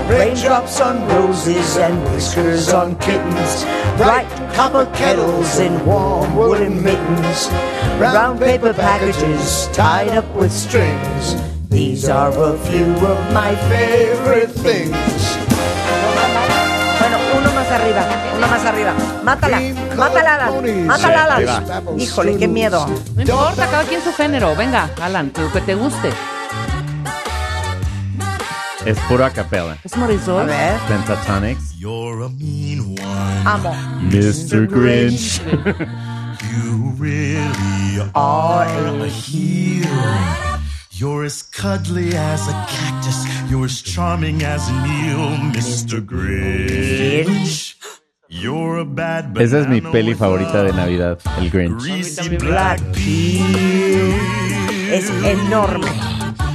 [0.08, 3.64] Raindrops on roses and whiskers on kittens,
[3.96, 7.48] bright copper kettles in warm wooden mittens,
[7.98, 11.36] brown paper packages tied up with strings.
[11.70, 15.38] These are a few of my favorite things.
[17.00, 18.06] Bueno, uno más arriba,
[18.36, 18.94] uno más arriba.
[19.22, 19.60] Mátala,
[19.96, 20.86] mátala, Alan.
[20.86, 21.98] Mátala, Alan.
[21.98, 22.86] Híjole, qué miedo.
[23.14, 24.54] No importa, cada quien su género.
[24.54, 26.10] Venga, Alan, que, que te guste.
[28.84, 29.78] Es puro a capella.
[29.82, 30.42] Es Marisol.
[30.42, 31.74] A ver, Pentatonics.
[31.78, 33.46] You're a mean one.
[33.46, 33.72] amo.
[34.10, 34.68] Mr.
[34.68, 35.40] Grinch.
[36.52, 40.53] You really are a hero.
[40.96, 43.26] You're as cuddly as a cactus.
[43.50, 46.00] You're as charming as an eel, Mr.
[46.00, 47.74] Grinch.
[48.28, 51.82] You're a bad Esa es mi banana peli with favorita de Navidad, el Grinch.
[51.82, 54.14] Greasy black peel.
[54.92, 55.90] Es enorme.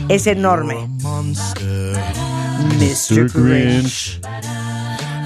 [0.08, 0.88] Es enorme.
[1.04, 1.96] Monster,
[2.80, 3.28] Mr.
[3.34, 4.22] Grinch.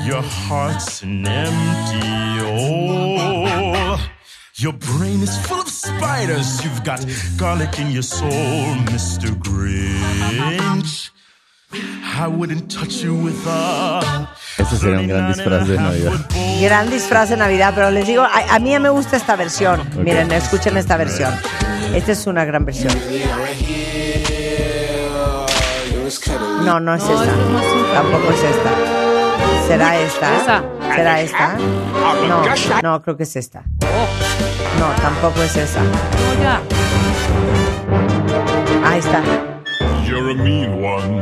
[0.07, 3.82] Your heart's an empty hole.
[4.63, 6.63] Your brain is full of spiders.
[6.63, 7.05] You've got
[7.35, 8.29] garlic in your soul,
[8.87, 9.27] Mr.
[9.43, 11.09] Grinch.
[11.73, 14.29] I wouldn't touch you with a.
[14.57, 16.13] Ese sería un gran disfraz de Navidad.
[16.61, 19.81] Gran disfraz de Navidad, pero les digo, a, a mí me gusta esta versión.
[20.01, 21.33] Miren, escuchen esta versión.
[21.93, 22.93] Esta es una gran versión.
[26.63, 27.35] No, no es esta.
[27.93, 29.02] Tampoco es esta.
[29.67, 30.35] ¿Será esta?
[30.37, 30.63] Esa.
[30.95, 31.57] ¿Será esta?
[32.27, 33.63] No, no, creo que es esta.
[34.79, 35.81] No, tampoco es esa.
[35.81, 36.61] No, ya.
[38.85, 39.21] Ahí está.
[40.05, 41.21] You're a mean one,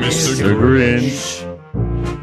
[0.00, 0.54] Mr.
[0.58, 1.44] Grinch.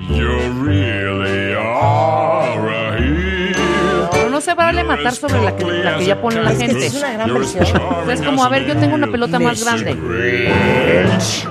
[0.10, 0.28] You
[0.66, 4.10] really are a.
[4.12, 6.66] Pero no se vale matar sobre la que, la que ya pone la Es que
[6.68, 6.86] gente.
[6.88, 7.66] es una gran versión.
[8.10, 9.94] Es como, a ver, yo tengo una pelota más grande.
[9.94, 11.48] Grinch.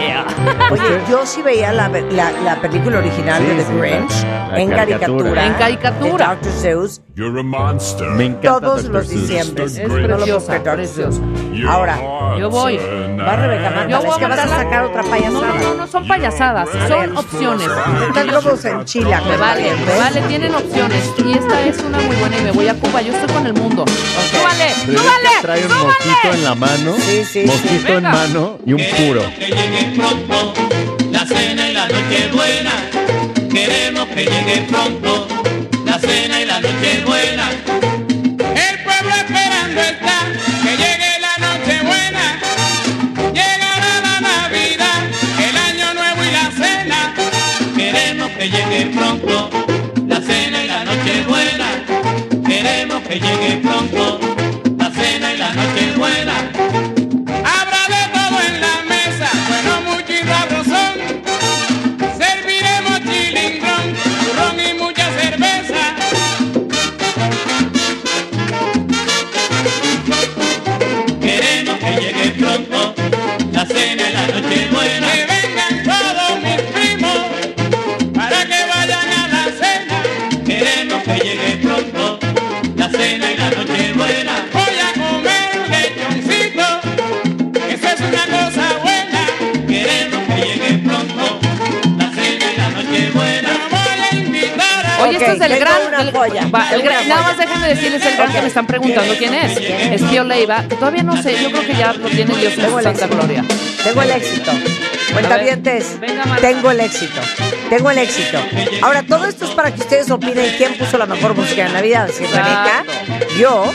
[0.00, 0.35] Yeah.
[0.70, 4.48] Oye, yo sí veía la, la, la película original Sí, de The sí, Grinch la-
[4.48, 4.98] la en caricatura.
[5.34, 5.46] caricatura.
[5.46, 6.26] En caricatura.
[6.40, 6.52] Dr.
[6.52, 7.00] Seuss.
[7.14, 8.08] You're a monster.
[8.10, 8.92] Me encanta Todos Dr.
[8.94, 9.76] los diciembres.
[9.78, 10.74] Es No preciosa, Dr.
[10.76, 11.20] preciosa.
[11.68, 11.98] Ahora,
[12.38, 12.76] Yo voy.
[12.76, 13.88] Va Rebeca, mátala.
[13.88, 15.54] Yo voy Es a que vas a sacar otra No, payasada.
[15.62, 17.68] no, no son payasadas, son opciones.
[18.08, 19.16] Están como en Chile.
[19.26, 21.12] Me vale, me vale, tienen opciones.
[21.24, 23.00] Y esta es una muy buena y me voy a Cuba.
[23.00, 23.84] Yo estoy con el mundo.
[23.86, 24.66] ¡Tú vale!
[24.84, 25.28] ¡Tú Rebeca vale!
[25.42, 27.46] trae un ¡Tú mosquito en la mano, Sí, sí, sí.
[27.46, 29.22] mosquito en mano y un puro.
[31.10, 32.72] La cena y la noche buena.
[33.50, 35.26] Queremos que llegue pronto
[35.84, 37.50] la cena y la noche buena.
[38.66, 40.16] El pueblo esperando está
[40.62, 42.24] que llegue la noche buena.
[43.32, 45.00] Llegará la Navidad,
[45.48, 47.14] el año nuevo y la cena.
[47.76, 49.50] Queremos que llegue pronto
[50.06, 51.68] la cena y la noche buena.
[52.46, 54.20] Queremos que llegue pronto
[54.78, 56.95] la cena y la noche buena.
[95.32, 95.86] Esto es el gran.
[95.88, 98.40] una el- joya, va, el tengo gran- una nada más déjenme decirles el gran que
[98.42, 99.56] me están preguntando quién es.
[99.58, 103.06] Es Pío Leiva, todavía no sé, yo creo que ya lo tiene Dios en santa
[103.06, 103.44] gloria.
[103.84, 104.52] Tengo el éxito.
[105.12, 105.96] Cuentavientes,
[106.40, 107.20] tengo el éxito.
[107.70, 108.38] Tengo el éxito.
[108.82, 112.08] Ahora, todo esto es para que ustedes opinen quién puso la mejor música de Navidad.
[112.12, 112.84] Si Rebeca,
[113.38, 113.72] yo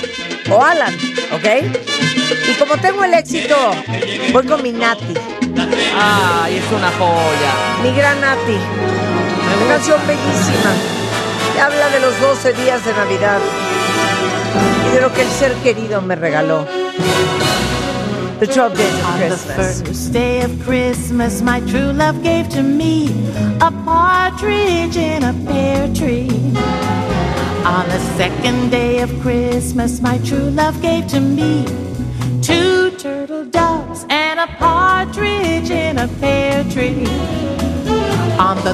[0.49, 0.93] o Alan,
[1.32, 1.66] ¿ok?
[2.49, 3.56] Y como tengo el éxito,
[4.32, 5.14] voy con mi Nati,
[5.99, 7.54] Ay, es una joya.
[7.84, 8.58] mi gran Nati.
[9.66, 11.01] Una canción bellísima.
[11.60, 13.39] Habla de los 12 días de Navidad
[14.88, 16.66] y de lo que el ser querido me regaló.
[18.39, 19.82] The 12 days of On the Christmas.
[19.84, 23.10] first day of Christmas, my true love gave to me
[23.62, 26.30] a partridge in a pear tree.
[27.64, 31.66] On the second day of Christmas, my true love gave to me
[32.41, 37.06] two turtle doves and a partridge in a pear tree.
[38.39, 38.74] On the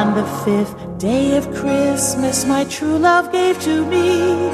[0.00, 4.48] On the fifth day of Christmas, my true love gave to me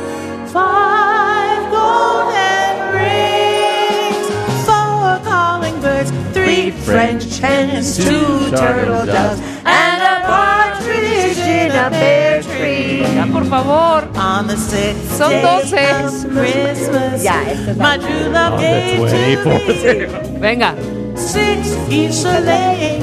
[0.49, 4.27] five golden rings,
[4.67, 12.43] four calling birds, three French hens, two turtle doves, and a partridge in a pear
[12.43, 13.03] tree.
[13.15, 14.03] Ya, por favor.
[14.19, 16.25] On the sixth Son day 12.
[16.25, 20.75] of Christmas, Ya, esta es la- my true love gave to me Venga.
[21.17, 23.03] six geese a laying.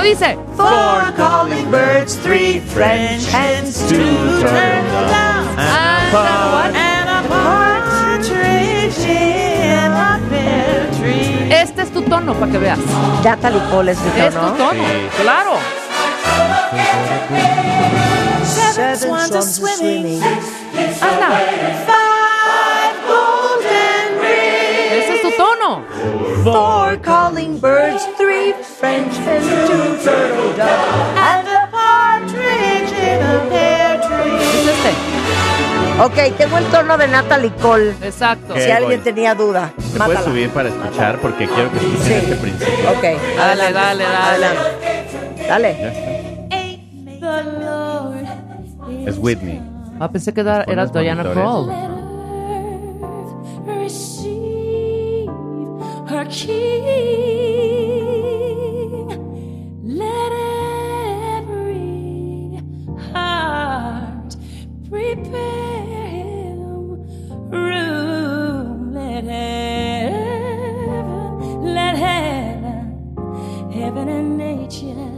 [0.00, 0.38] ¿Cómo dice?
[0.56, 3.98] Four calling birds, three French hens, two
[4.40, 11.52] turtle doves, and a, and a partridge in a pear tree.
[11.52, 12.78] Este es tu tono para que veas.
[13.22, 14.56] Natalie Cole es mi Es tu tono.
[14.56, 14.84] tono,
[15.20, 15.58] claro.
[18.42, 20.22] Seven swans are swimming.
[20.98, 22.09] Hazla.
[26.42, 31.18] Four calling birds, three French hens, two turtle doves.
[31.18, 34.36] And a partridge in a pear tree.
[34.40, 34.92] Es este.
[36.02, 37.90] Ok, tengo el tono de Natalie Cole.
[38.02, 38.54] Exacto.
[38.56, 39.04] Si alguien voy.
[39.12, 40.22] tenía duda, ¿Te puedes mátala.
[40.22, 41.18] subir para escuchar?
[41.20, 42.12] Porque quiero que escuchen Sí.
[42.14, 42.90] este principio.
[42.90, 43.02] Ok,
[43.36, 44.46] Dale, dale, dale.
[44.46, 45.44] adelante.
[45.46, 46.20] Dale.
[47.20, 48.26] Lord
[49.06, 49.60] Es Whitney.
[50.00, 51.99] Ah, pensé que era, era Diana monitores.
[56.10, 56.60] Her king.
[59.84, 60.32] Let
[61.38, 62.60] every
[63.12, 64.36] heart
[64.88, 66.58] prepare him
[67.48, 68.92] room.
[68.92, 70.14] Let heaven,
[71.62, 75.12] let heaven, heaven and nature,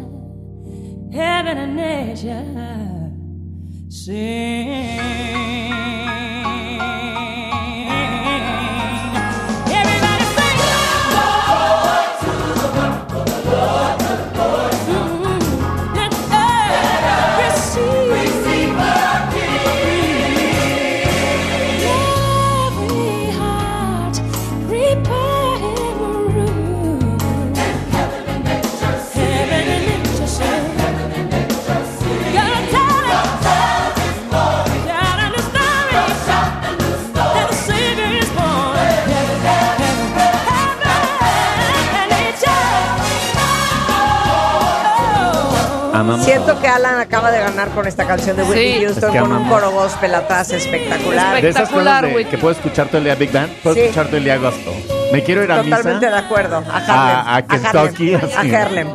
[1.10, 3.10] heaven and nature
[3.88, 5.32] sing.
[46.22, 48.84] Siento que Alan acaba de ganar con esta canción de Whitney Sí.
[48.84, 51.40] Houston Es que con un coro gospel atrás espectacular.
[51.42, 52.30] De esas Espectacular, cosas de Whitney.
[52.30, 53.80] que puedo escuchar todo el día Big Band, puedo Sí.
[53.82, 54.72] escuchar todo el día Gospel.
[55.12, 56.10] Me quiero ir a Totalmente misa.
[56.10, 56.56] de acuerdo.
[56.58, 56.96] A Harlem.
[57.26, 58.30] A- a Kentucky, Harlem.
[58.38, 58.54] así.
[58.54, 58.88] A Harlem.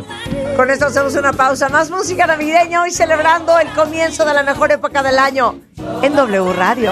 [0.56, 1.70] Con esto hacemos una pausa.
[1.70, 5.56] Más música navideña hoy celebrando el comienzo de la mejor época del año
[6.02, 6.92] en W Radio.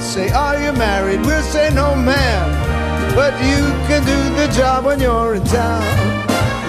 [0.00, 1.20] Say, Are you married?
[1.26, 3.14] We'll say, No, ma'am.
[3.14, 5.84] But you can do the job when you're in town.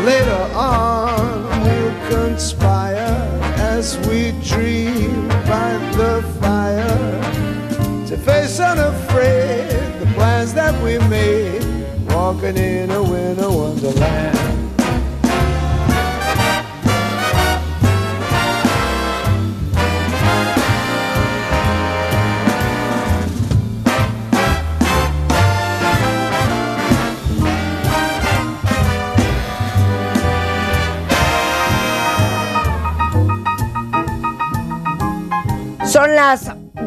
[0.05, 9.69] Later on, we'll conspire as we dream by the fire to face unafraid
[9.99, 11.63] the plans that we made,
[12.09, 14.70] walking in a winter wonderland.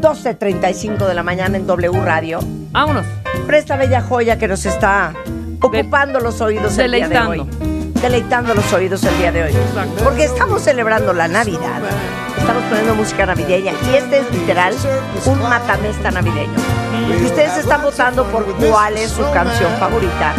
[0.05, 2.38] 12.35 de la mañana en W Radio.
[2.72, 3.07] Vámonos.
[3.46, 5.14] Por esta bella joya que nos está
[5.62, 7.48] ocupando los oídos el día de hoy.
[8.02, 9.52] Deleitando los oídos el día de hoy.
[10.05, 11.80] Porque estamos celebrando la Navidad.
[12.36, 14.74] Estamos poniendo música navideña y este es literal
[15.24, 16.52] un matamesta navideño.
[17.22, 20.34] Y ustedes están votando por cuál es su canción favorita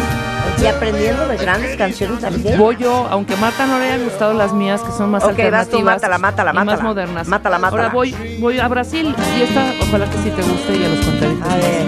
[0.62, 2.58] y aprendiendo de grandes canciones navideñas.
[2.58, 5.36] Voy yo, aunque Marta no le hayan gustado las mías, que son más Ok, vas
[5.36, 5.42] tú,
[5.78, 5.84] alternativas.
[5.84, 6.82] mátala, mátala, y más mátala.
[6.82, 7.28] modernas.
[7.28, 7.82] Mátala, mátala.
[7.84, 11.04] Ahora voy, voy a Brasil y esta, ojalá que sí te guste y a los
[11.04, 11.32] contaré.
[11.42, 11.86] A ver.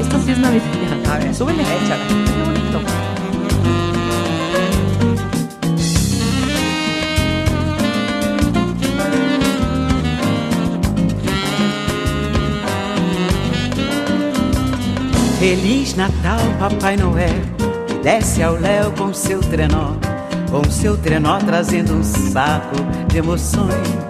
[0.00, 1.12] Esta sí es navideña.
[1.14, 1.62] A ver, súbele.
[1.62, 2.04] Échala.
[2.08, 2.80] Qué bonito.
[15.38, 17.34] Feliz Natal, Papai Noel,
[18.02, 19.92] desce ao léu com seu trenó,
[20.50, 22.76] com seu trenó trazendo um saco
[23.08, 24.06] de emoções.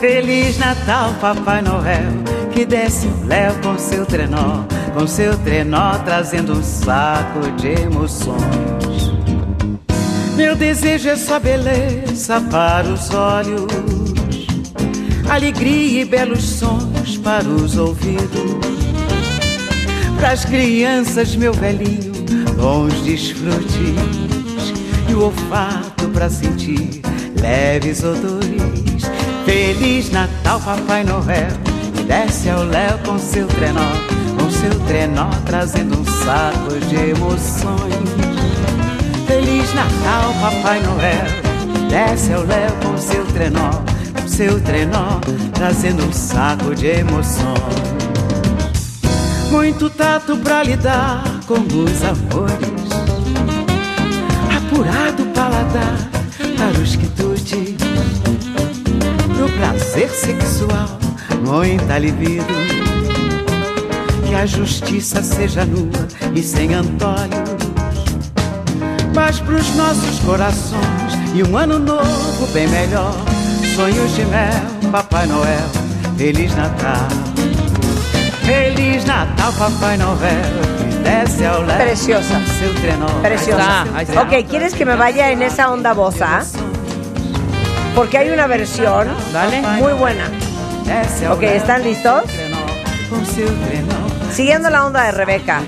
[0.00, 2.12] Feliz Natal, Papai Noel,
[2.52, 9.12] que desce ao léu com seu trenó, com seu trenó trazendo um saco de emoções.
[10.36, 13.66] Meu desejo é só beleza para os olhos,
[15.30, 18.64] alegria e belos sons para os ouvidos.
[20.18, 22.13] Para as crianças, meu velhinho,
[22.56, 23.74] bons desfrutes
[25.08, 27.02] e o olfato para sentir
[27.40, 29.04] leves odores.
[29.44, 31.52] Feliz Natal, Papai Noel,
[32.06, 33.92] desce ao léu com seu trenó,
[34.38, 37.94] com seu trenó trazendo um saco de emoções.
[39.26, 43.70] Feliz Natal, Papai Noel, desce ao léu com seu trenó,
[44.20, 45.20] com seu trenó
[45.52, 47.94] trazendo um saco de emoções.
[49.50, 52.94] Muito tato pra lidar com os amores.
[54.56, 55.98] Apurado paladar
[56.56, 57.76] para os quitutes
[59.36, 60.98] Pro prazer sexual,
[61.44, 62.44] muita libido
[64.26, 67.54] Que a justiça seja nua e sem antolhos.
[69.14, 73.14] Mas pros nossos corações e um ano novo bem melhor.
[73.76, 75.68] Sonhos de mel, Papai Noel,
[76.16, 77.08] Feliz Natal.
[78.44, 80.83] Feliz Natal, Papai Noel,
[81.76, 82.40] Preciosa.
[83.22, 83.84] Preciosa.
[84.22, 86.42] Ok, ¿quieres que me vaya en esa onda bosa?
[87.94, 89.08] Porque hay una versión
[89.78, 90.28] muy buena.
[91.30, 92.22] Ok, ¿están listos?
[94.32, 95.62] Siguiendo la onda de Rebeca.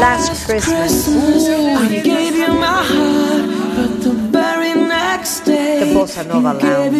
[0.00, 1.08] Last Christmas.
[5.78, 6.90] The Bossa Nova Lounge.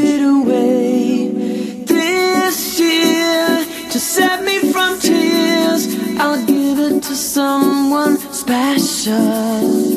[1.86, 5.31] This year, to set me from tears,
[6.18, 9.91] I'll give it to someone special.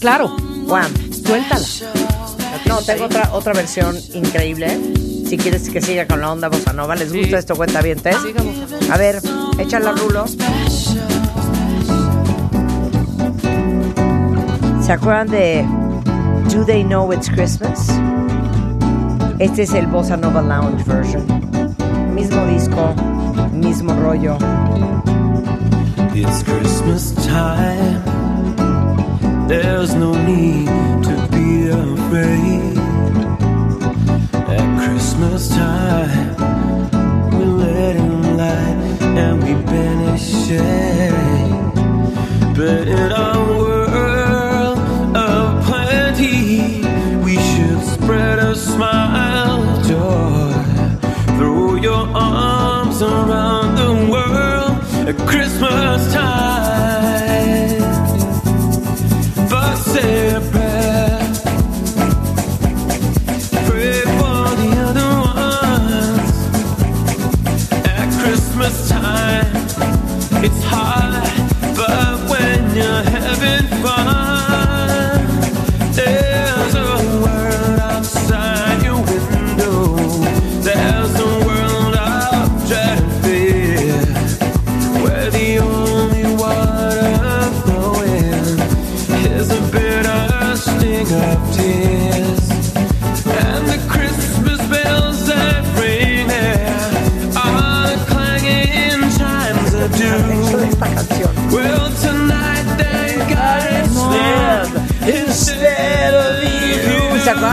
[0.00, 0.34] Claro.
[0.66, 0.92] Wham.
[1.12, 1.64] Suéltala.
[2.66, 4.68] No, tengo otra, otra versión increíble.
[5.28, 7.54] Si quieres que siga con la onda bossa nova, ¿les gusta esto?
[7.54, 8.00] Cuenta bien,
[8.90, 9.20] A ver,
[9.58, 10.26] échala, Rulo.
[14.84, 15.64] ¿Se acuerdan de
[16.52, 17.88] Do They Know It's Christmas?
[19.38, 21.24] Este es el Bossa Nova Lounge version.
[22.12, 22.94] Mismo disco,
[23.52, 24.36] mismo rollo.
[26.12, 28.09] It's Christmas time.
[29.50, 30.66] There's no need
[31.08, 32.78] to be afraid.
[34.46, 36.36] At Christmas time,
[37.36, 41.50] we let in light and we banish shade.
[42.54, 44.78] But in our world
[45.16, 46.84] of plenty,
[47.24, 48.99] we should spread a smile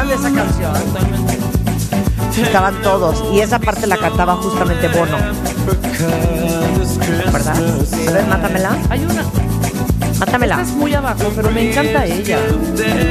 [0.05, 0.07] you.
[0.07, 0.73] ¿Se acuerdan de esa canción?
[2.37, 3.23] Estaban todos.
[3.33, 5.17] Y esa parte la cantaba justamente Bono.
[7.33, 7.55] ¿Verdad?
[8.07, 8.77] A ver, mátamela.
[8.89, 9.23] Hay una.
[10.19, 10.61] Mátamela.
[10.61, 12.37] Esta es muy abajo, pero me encanta ella.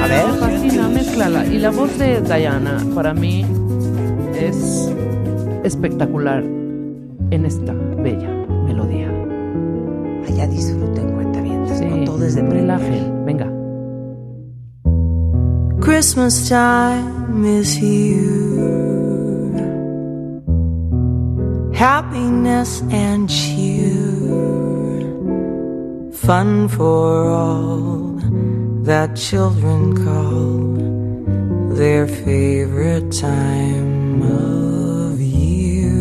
[0.03, 0.27] A ver.
[0.27, 1.47] Me fascina, mézclala.
[1.47, 3.45] Y la voz de Diana, para mí,
[4.39, 4.89] es
[5.65, 6.45] espectacular
[16.17, 18.17] Christmas time is here.
[21.75, 23.93] Happiness and cheer.
[26.15, 28.17] Fun for all
[28.89, 36.01] that children call their favorite time of year.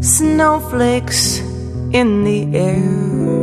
[0.00, 1.40] Snowflakes
[1.90, 3.41] in the air.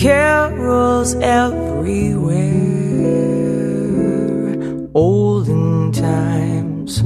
[0.00, 2.40] Carols everywhere,
[4.94, 7.00] olden times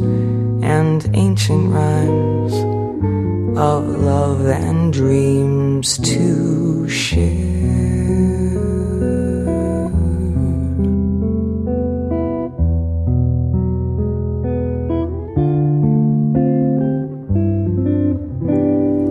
[0.63, 2.55] and ancient rhymes
[3.59, 7.25] of love and dreams to share.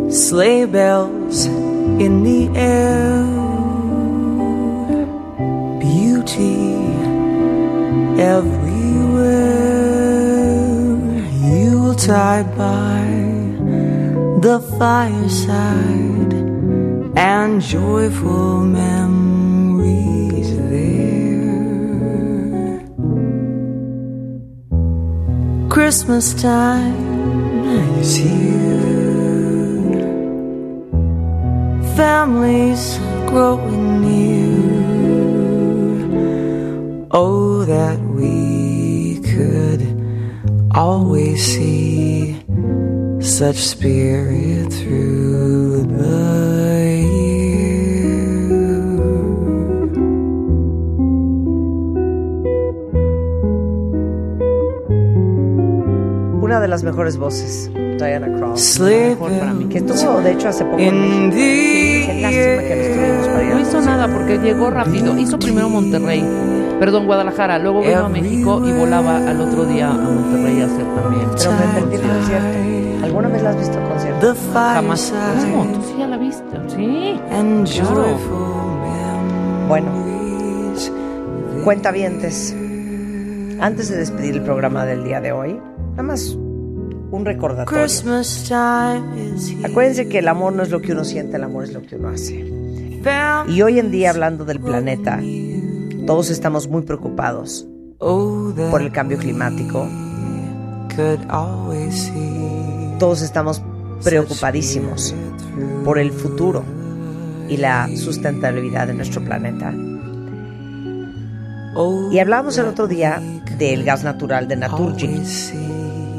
[0.10, 3.13] Sleigh bells in the air
[8.20, 9.74] everywhere.
[11.42, 13.04] Yuletide by
[14.42, 16.34] the fireside
[17.16, 21.14] and joyful memories there.
[25.70, 27.64] Christmas time
[28.00, 28.54] is here.
[31.96, 34.73] Families growing near.
[37.16, 39.86] Oh, that we could
[40.74, 42.36] always see
[43.22, 47.54] such spirit through the year.
[56.42, 58.34] Una de las mejores voces, Diana.
[58.56, 59.66] Sleep Mejor para mí.
[59.66, 62.12] Que estuvo, de hecho, hace poco en México.
[62.12, 65.18] Qué lástima que no estuvimos para ir a No hizo nada porque llegó rápido.
[65.18, 66.24] Hizo primero Monterrey,
[66.84, 70.84] perdón, Guadalajara, luego vino a México y volaba al otro día a Monterrey a hacer
[70.84, 71.30] también.
[71.38, 73.06] Pero me perdí el concierto.
[73.06, 74.36] ¿Alguna vez la has visto concierto?
[74.54, 75.14] Jamás.
[75.50, 75.64] ¿Cómo?
[75.72, 76.44] Tú sí ya la viste.
[76.68, 77.22] Sí.
[77.80, 78.18] Claro.
[79.70, 79.88] Bueno,
[81.64, 82.54] cuentavientes.
[83.62, 85.58] Antes de despedir el programa del día de hoy,
[85.92, 86.38] nada más
[87.12, 87.86] un recordatorio.
[89.64, 91.96] Acuérdense que el amor no es lo que uno siente, el amor es lo que
[91.96, 92.44] uno hace.
[93.48, 95.22] Y hoy en día, hablando del planeta,
[96.06, 97.68] todos estamos muy preocupados
[98.00, 99.88] por el cambio climático.
[103.00, 103.62] Todos estamos
[104.04, 105.16] preocupadísimos
[105.86, 106.64] por el futuro
[107.48, 109.74] y la sustentabilidad de nuestro planeta.
[112.12, 113.22] Y hablábamos el otro día
[113.58, 115.22] del gas natural de Naturgy,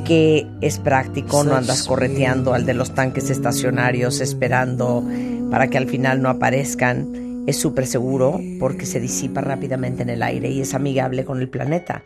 [0.04, 5.04] que es práctico, no andas correteando al de los tanques estacionarios esperando
[5.50, 7.23] para que al final no aparezcan.
[7.46, 11.48] Es súper seguro porque se disipa rápidamente en el aire y es amigable con el
[11.48, 12.04] planeta.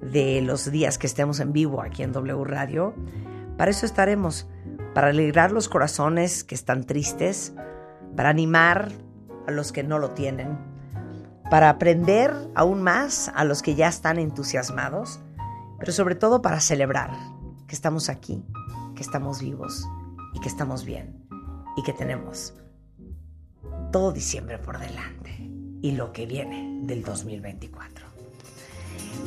[0.00, 2.94] de los días que estemos en vivo aquí en W Radio,
[3.58, 4.48] para eso estaremos,
[4.94, 7.52] para alegrar los corazones que están tristes,
[8.16, 8.90] para animar
[9.46, 10.56] a los que no lo tienen,
[11.50, 15.20] para aprender aún más a los que ya están entusiasmados,
[15.78, 17.10] pero sobre todo para celebrar
[17.66, 18.42] que estamos aquí,
[18.96, 19.86] que estamos vivos
[20.32, 21.22] y que estamos bien
[21.76, 22.54] y que tenemos
[23.92, 25.23] todo diciembre por delante
[25.84, 28.06] y lo que viene del 2024.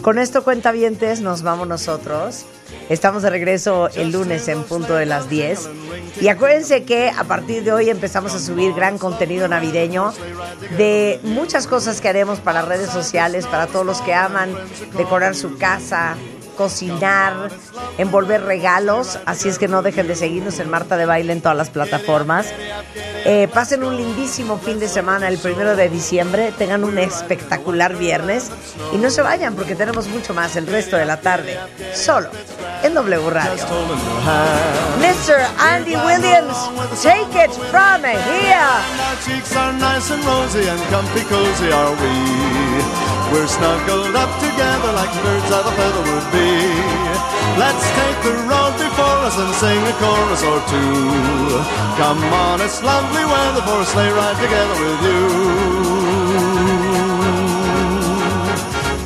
[0.02, 2.48] Con esto, cuentavientes, nos vamos nosotros.
[2.90, 5.70] Estamos de regreso el lunes en punto de las 10.
[6.20, 10.14] Y acuérdense que a partir de hoy empezamos a subir gran contenido navideño
[10.78, 14.50] de muchas cosas que haremos para redes sociales, para todos los que aman
[14.98, 16.16] decorar su casa,
[16.58, 17.50] cocinar,
[17.98, 19.20] envolver regalos.
[19.26, 22.48] Así es que no dejen de seguirnos en Marta de Baile en todas las plataformas.
[23.26, 26.54] Eh, pasen un lindísimo fin de semana el primero de diciembre.
[26.58, 28.50] Tengan un espectacular viernes.
[28.94, 31.58] Y no se vayan porque tenemos mucho más el resto de la tarde.
[31.94, 32.30] Solo
[32.84, 33.64] en W Radio.
[35.00, 35.46] Mr.
[35.60, 36.58] Andy Williams,
[37.02, 38.58] take it from here.
[43.32, 46.52] We're snuggled up together like birds of a feather would be.
[47.60, 51.60] Let's take the road before us and sing a chorus or two.
[52.00, 55.22] Come on, it's lovely weather for a sleigh ride together with you.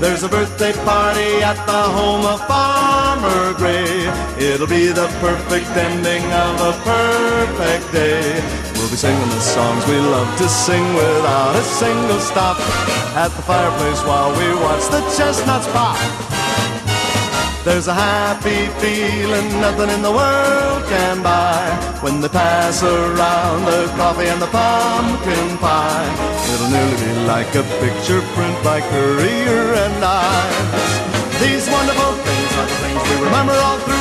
[0.02, 4.10] There's a birthday party at the home of Farmer Gray.
[4.38, 8.61] It'll be the perfect ending of a perfect day.
[8.82, 12.58] We'll be singing the songs we love to sing without a single stop
[13.14, 16.02] at the fireplace while we watch the chestnuts pop.
[17.64, 21.62] There's a happy feeling nothing in the world can buy
[22.02, 26.10] when they pass around the coffee and the pumpkin pie.
[26.50, 30.94] It'll nearly be like a picture print by Courier and Ives.
[31.38, 34.01] These wonderful things are the things we remember all through.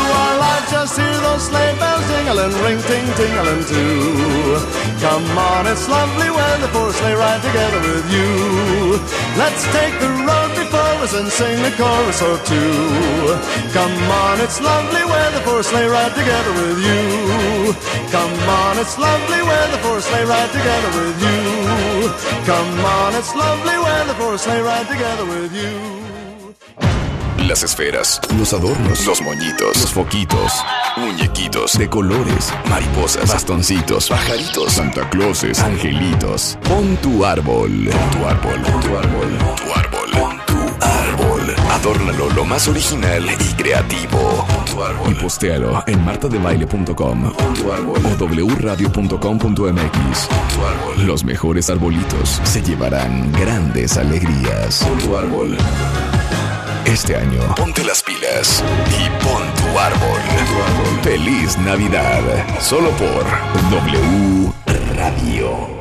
[0.90, 4.58] Just hear those sleigh bells jingling, ring ting tingling too.
[4.98, 8.98] Come on, it's lovely weather for a sleigh ride together with you.
[9.38, 12.74] Let's take the road before us and sing a chorus or two.
[13.70, 13.94] Come
[14.26, 17.70] on, it's lovely weather for a sleigh ride together with you.
[18.10, 22.10] Come on, it's lovely weather for a sleigh ride together with you.
[22.50, 26.29] Come on, it's lovely weather for a sleigh ride together with you.
[27.50, 30.52] Las esferas, los adornos, los moñitos, los foquitos,
[30.96, 36.56] muñequitos de colores, mariposas, bastoncitos, pajaritos, Santa Clauses, angelitos.
[36.62, 40.54] Pon tu árbol, pon tu árbol, pon tu árbol, pon tu árbol, pon tu
[40.86, 41.54] árbol.
[41.72, 44.46] Adórnalo, lo más original y creativo.
[44.46, 45.10] Pon tu árbol.
[45.10, 48.26] Y postéalo en martadebaile.com o
[48.60, 50.28] wradio.com.mx.
[51.04, 54.84] Los mejores arbolitos se llevarán grandes alegrías.
[54.84, 55.56] Pon tu árbol.
[56.84, 60.20] Este año, ponte las pilas y pon tu árbol.
[61.02, 62.20] Feliz Navidad.
[62.60, 63.24] Solo por
[63.70, 64.52] W
[64.96, 65.79] Radio.